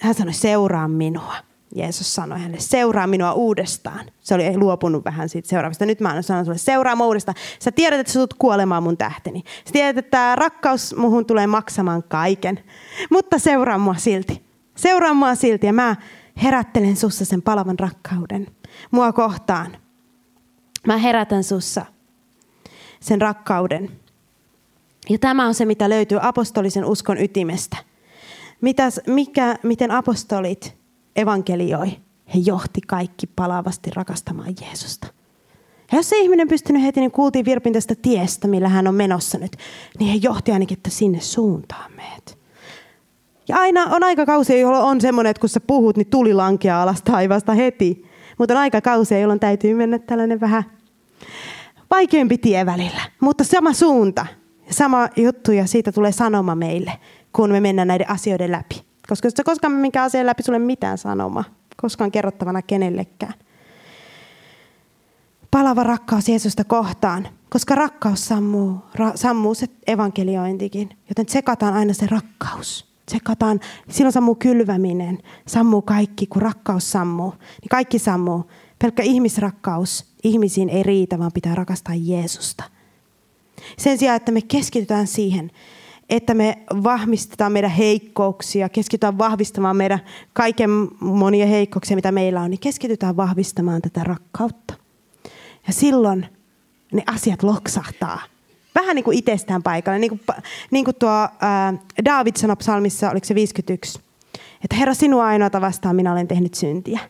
[0.00, 1.34] Hän sanoi, seuraa minua.
[1.74, 4.06] Jeesus sanoi hänelle, seuraa minua uudestaan.
[4.20, 5.86] Se oli luopunut vähän siitä seuraavasta.
[5.86, 7.34] Nyt mä sanon sulle, seuraa minua uudestaan.
[7.58, 9.42] Sä tiedät, että sä tulet kuolemaan mun tähteni.
[9.64, 12.60] Sä tiedät, että tämä rakkaus muhun tulee maksamaan kaiken.
[13.10, 14.42] Mutta seuraa mua silti.
[14.76, 15.96] Seuraa mua silti ja mä
[16.42, 18.46] herättelen sussa sen palavan rakkauden.
[18.90, 19.76] Mua kohtaan.
[20.86, 21.86] Mä herätän sussa
[23.00, 24.01] sen rakkauden
[25.10, 27.76] ja tämä on se, mitä löytyy apostolisen uskon ytimestä.
[28.60, 30.76] Mitäs, mikä, miten apostolit
[31.16, 31.88] evankelioi?
[32.34, 35.06] He johti kaikki palavasti rakastamaan Jeesusta.
[35.92, 39.38] Ja jos se ihminen pystynyt heti, niin kuultiin Virpin tästä tiestä, millä hän on menossa
[39.38, 39.56] nyt,
[39.98, 42.38] niin he johti ainakin, että sinne suuntaan meet.
[43.48, 46.82] Ja aina on aika kausia, jolloin on semmoinen, että kun sä puhut, niin tuli lankeaa
[46.82, 48.04] alas taivaasta heti.
[48.38, 50.64] Mutta on aika kausia, jolloin täytyy mennä tällainen vähän
[51.90, 53.00] vaikeampi tie välillä.
[53.20, 54.26] Mutta sama suunta,
[54.70, 56.92] sama juttu ja siitä tulee sanoma meille,
[57.32, 58.82] kun me mennään näiden asioiden läpi.
[59.08, 61.44] Koska jos koskaan minkä asian läpi sulle mitään sanoma,
[61.76, 63.34] koskaan kerrottavana kenellekään.
[65.50, 70.90] Palava rakkaus Jeesusta kohtaan, koska rakkaus sammuu, ra, sammuu se evankeliointikin.
[71.08, 72.92] Joten tsekataan aina se rakkaus.
[73.06, 77.30] Tsekataan, silloin sammuu kylväminen, sammuu kaikki, kun rakkaus sammuu.
[77.30, 78.50] Niin kaikki sammuu.
[78.78, 82.64] Pelkkä ihmisrakkaus ihmisiin ei riitä, vaan pitää rakastaa Jeesusta.
[83.78, 85.50] Sen sijaan, että me keskitytään siihen,
[86.10, 90.00] että me vahvistetaan meidän heikkouksia, keskitytään vahvistamaan meidän
[90.32, 94.74] kaiken monia heikkouksia, mitä meillä on, niin keskitytään vahvistamaan tätä rakkautta.
[95.66, 96.26] Ja silloin
[96.92, 98.22] ne asiat loksahtaa.
[98.74, 99.98] Vähän niin kuin itsestään paikalle.
[99.98, 100.20] Niin kuin,
[100.70, 101.28] niin kuin tuo
[102.04, 104.00] David sanoi psalmissa, oliko se 51,
[104.64, 107.00] että Herra sinua ainoata vastaan minä olen tehnyt syntiä.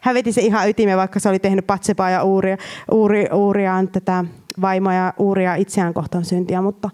[0.00, 2.56] Hän veti se ihan ytimeen, vaikka se oli tehnyt Patsepaa ja Uuria,
[2.92, 4.24] Uuri, Uuriaan tätä
[4.60, 6.90] vaimoa ja Uuria itseään kohtaan syntiä, mutta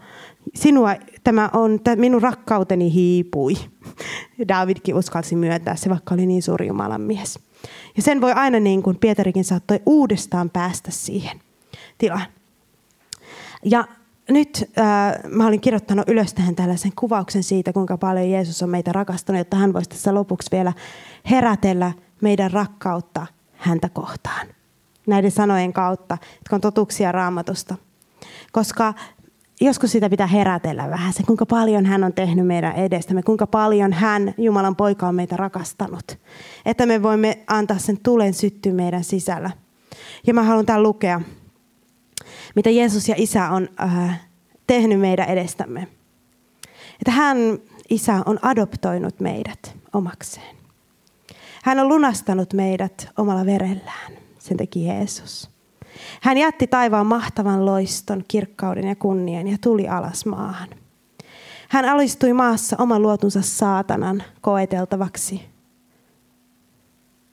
[0.54, 0.94] sinua,
[1.24, 3.54] tämä on, minun rakkauteni hiipui.
[4.48, 7.38] Davidkin uskalsi myöntää se, vaikka oli niin suuri Jumalan mies.
[7.96, 11.40] Ja sen voi aina niin kuin Pietarikin saattoi uudestaan päästä siihen
[11.98, 12.26] tilaan.
[13.64, 13.84] Ja
[14.28, 18.92] nyt äh, mä olin kirjoittanut ylös tähän tällaisen kuvauksen siitä, kuinka paljon Jeesus on meitä
[18.92, 20.72] rakastanut, jotta hän voisi tässä lopuksi vielä
[21.30, 24.46] herätellä meidän rakkautta häntä kohtaan
[25.07, 27.76] näiden sanojen kautta, jotka on totuuksia raamatusta.
[28.52, 28.94] Koska
[29.61, 33.92] joskus sitä pitää herätellä vähän, se kuinka paljon hän on tehnyt meidän edestämme, kuinka paljon
[33.92, 36.18] hän, Jumalan poika, on meitä rakastanut.
[36.66, 39.50] Että me voimme antaa sen tulen syttyä meidän sisällä.
[40.26, 41.20] Ja mä haluan tämän lukea,
[42.57, 44.20] mitä Jeesus ja Isä on äh,
[44.66, 45.88] tehnyt meidän edestämme.
[46.92, 47.36] Että hän,
[47.90, 50.57] Isä, on adoptoinut meidät omakseen.
[51.62, 54.26] Hän on lunastanut meidät omalla verellään.
[54.47, 55.51] Sen teki Jeesus.
[56.22, 60.68] Hän jätti taivaan mahtavan loiston, kirkkauden ja kunnian ja tuli alas maahan.
[61.68, 65.42] Hän alistui maassa oman luotunsa saatanan koeteltavaksi,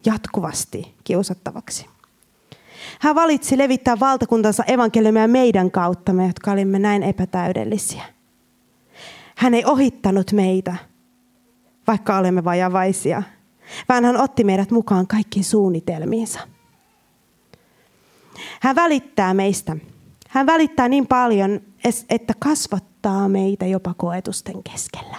[0.05, 1.85] jatkuvasti kiusattavaksi.
[2.99, 8.03] Hän valitsi levittää valtakuntansa evankeliumia meidän kauttamme, jotka olimme näin epätäydellisiä.
[9.35, 10.75] Hän ei ohittanut meitä,
[11.87, 13.23] vaikka olemme vajavaisia,
[13.89, 16.52] vaan hän otti meidät mukaan kaikkiin suunnitelmiinsa.
[18.61, 19.77] Hän välittää meistä.
[20.29, 21.59] Hän välittää niin paljon,
[22.09, 25.17] että kasvattaa meitä jopa koetusten keskellä.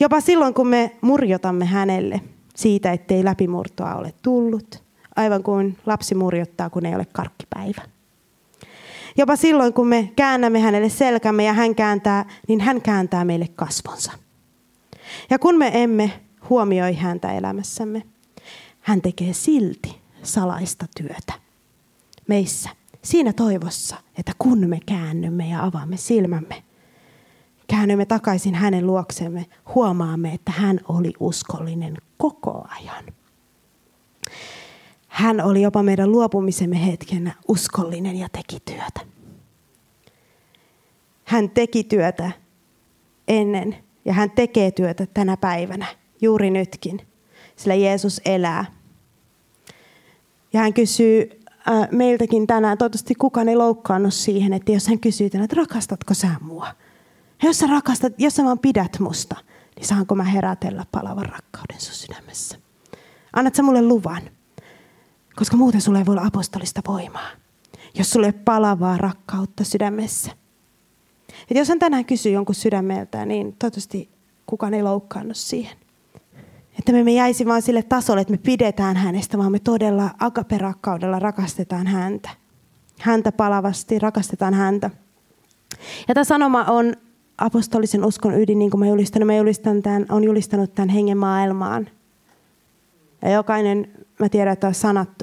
[0.00, 2.20] Jopa silloin, kun me murjotamme hänelle
[2.56, 4.82] siitä, ettei läpimurtoa ole tullut,
[5.16, 7.82] aivan kuin lapsi murjottaa, kun ei ole karkkipäivä.
[9.16, 14.12] Jopa silloin, kun me käännämme hänelle selkämme ja hän kääntää, niin hän kääntää meille kasvonsa.
[15.30, 18.02] Ja kun me emme huomioi häntä elämässämme,
[18.80, 21.47] hän tekee silti salaista työtä
[22.28, 22.70] meissä.
[23.02, 26.62] Siinä toivossa, että kun me käännymme ja avaamme silmämme,
[27.68, 33.04] käännymme takaisin hänen luoksemme, huomaamme, että hän oli uskollinen koko ajan.
[35.08, 39.00] Hän oli jopa meidän luopumisemme hetkenä uskollinen ja teki työtä.
[41.24, 42.30] Hän teki työtä
[43.28, 45.86] ennen ja hän tekee työtä tänä päivänä,
[46.20, 47.00] juuri nytkin,
[47.56, 48.64] sillä Jeesus elää.
[50.52, 51.37] Ja hän kysyy
[51.70, 56.14] äh, meiltäkin tänään, toivottavasti kukaan ei loukkaannut siihen, että jos hän kysyy tänään, että rakastatko
[56.14, 56.66] sä mua?
[57.42, 59.36] Ja jos sä rakastat, jos sä vaan pidät musta,
[59.76, 62.58] niin saanko mä herätellä palavan rakkauden sun sydämessä?
[63.32, 64.22] Annat sä mulle luvan?
[65.36, 67.28] Koska muuten sulle ei voi olla apostolista voimaa,
[67.94, 70.32] jos sulle ei palavaa rakkautta sydämessä.
[71.50, 74.10] Et jos hän tänään kysyy jonkun sydämeltään, niin toivottavasti
[74.46, 75.77] kukaan ei loukkaannut siihen.
[76.78, 81.18] Että me emme jäisi vaan sille tasolle, että me pidetään hänestä, vaan me todella agaperakkaudella
[81.18, 82.30] rakastetaan häntä.
[83.00, 84.90] Häntä palavasti, rakastetaan häntä.
[86.08, 86.94] Ja tämä sanoma on
[87.38, 89.26] apostolisen uskon ydin, niin kuin mä julistan.
[89.26, 91.88] Mä julistan tämän, on julistanut tämän hengen maailmaan.
[93.22, 95.22] Ja jokainen, mä tiedän, että sanat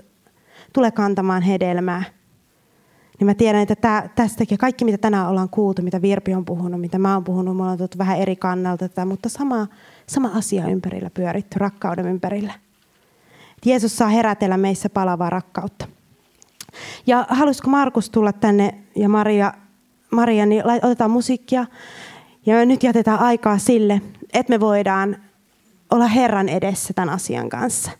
[0.73, 2.03] tulee kantamaan hedelmää.
[3.19, 6.81] Niin mä tiedän, että tää, tästäkin kaikki, mitä tänään ollaan kuultu, mitä Virpi on puhunut,
[6.81, 9.67] mitä mä oon puhunut, me ollaan tullut vähän eri kannalta tätä, mutta sama,
[10.07, 12.53] sama asia ympärillä pyöritty, rakkauden ympärillä.
[13.57, 15.87] Et Jeesus saa herätellä meissä palavaa rakkautta.
[17.07, 19.53] Ja haluaisiko Markus tulla tänne ja Maria,
[20.11, 21.65] Maria niin otetaan musiikkia
[22.45, 24.01] ja nyt jätetään aikaa sille,
[24.33, 25.17] että me voidaan
[25.91, 27.91] olla Herran edessä tämän asian kanssa.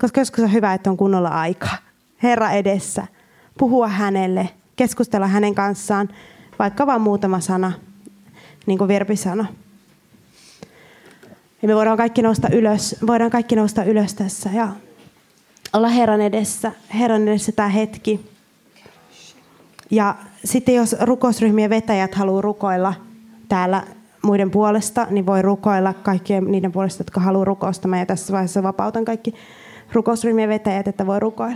[0.00, 1.76] Koska joskus on hyvä, että on kunnolla aikaa.
[2.22, 3.06] Herra edessä.
[3.58, 6.08] Puhua hänelle, keskustella hänen kanssaan,
[6.58, 7.72] vaikka vain muutama sana,
[8.66, 9.46] niin kuin Virpi sanoi.
[11.62, 14.68] Ja me voidaan kaikki nousta ylös, voidaan kaikki nousta ylös tässä ja
[15.72, 18.30] olla Herran edessä, Herran edessä tämä hetki.
[19.90, 22.94] Ja sitten jos rukousryhmien vetäjät haluaa rukoilla
[23.48, 23.82] täällä
[24.22, 27.88] muiden puolesta, niin voi rukoilla kaikkien niiden puolesta, jotka haluaa rukousta.
[27.88, 29.34] Mä ja tässä vaiheessa vapautan kaikki
[29.92, 31.54] rukousryhmien vetäjät, että voi rukoilla.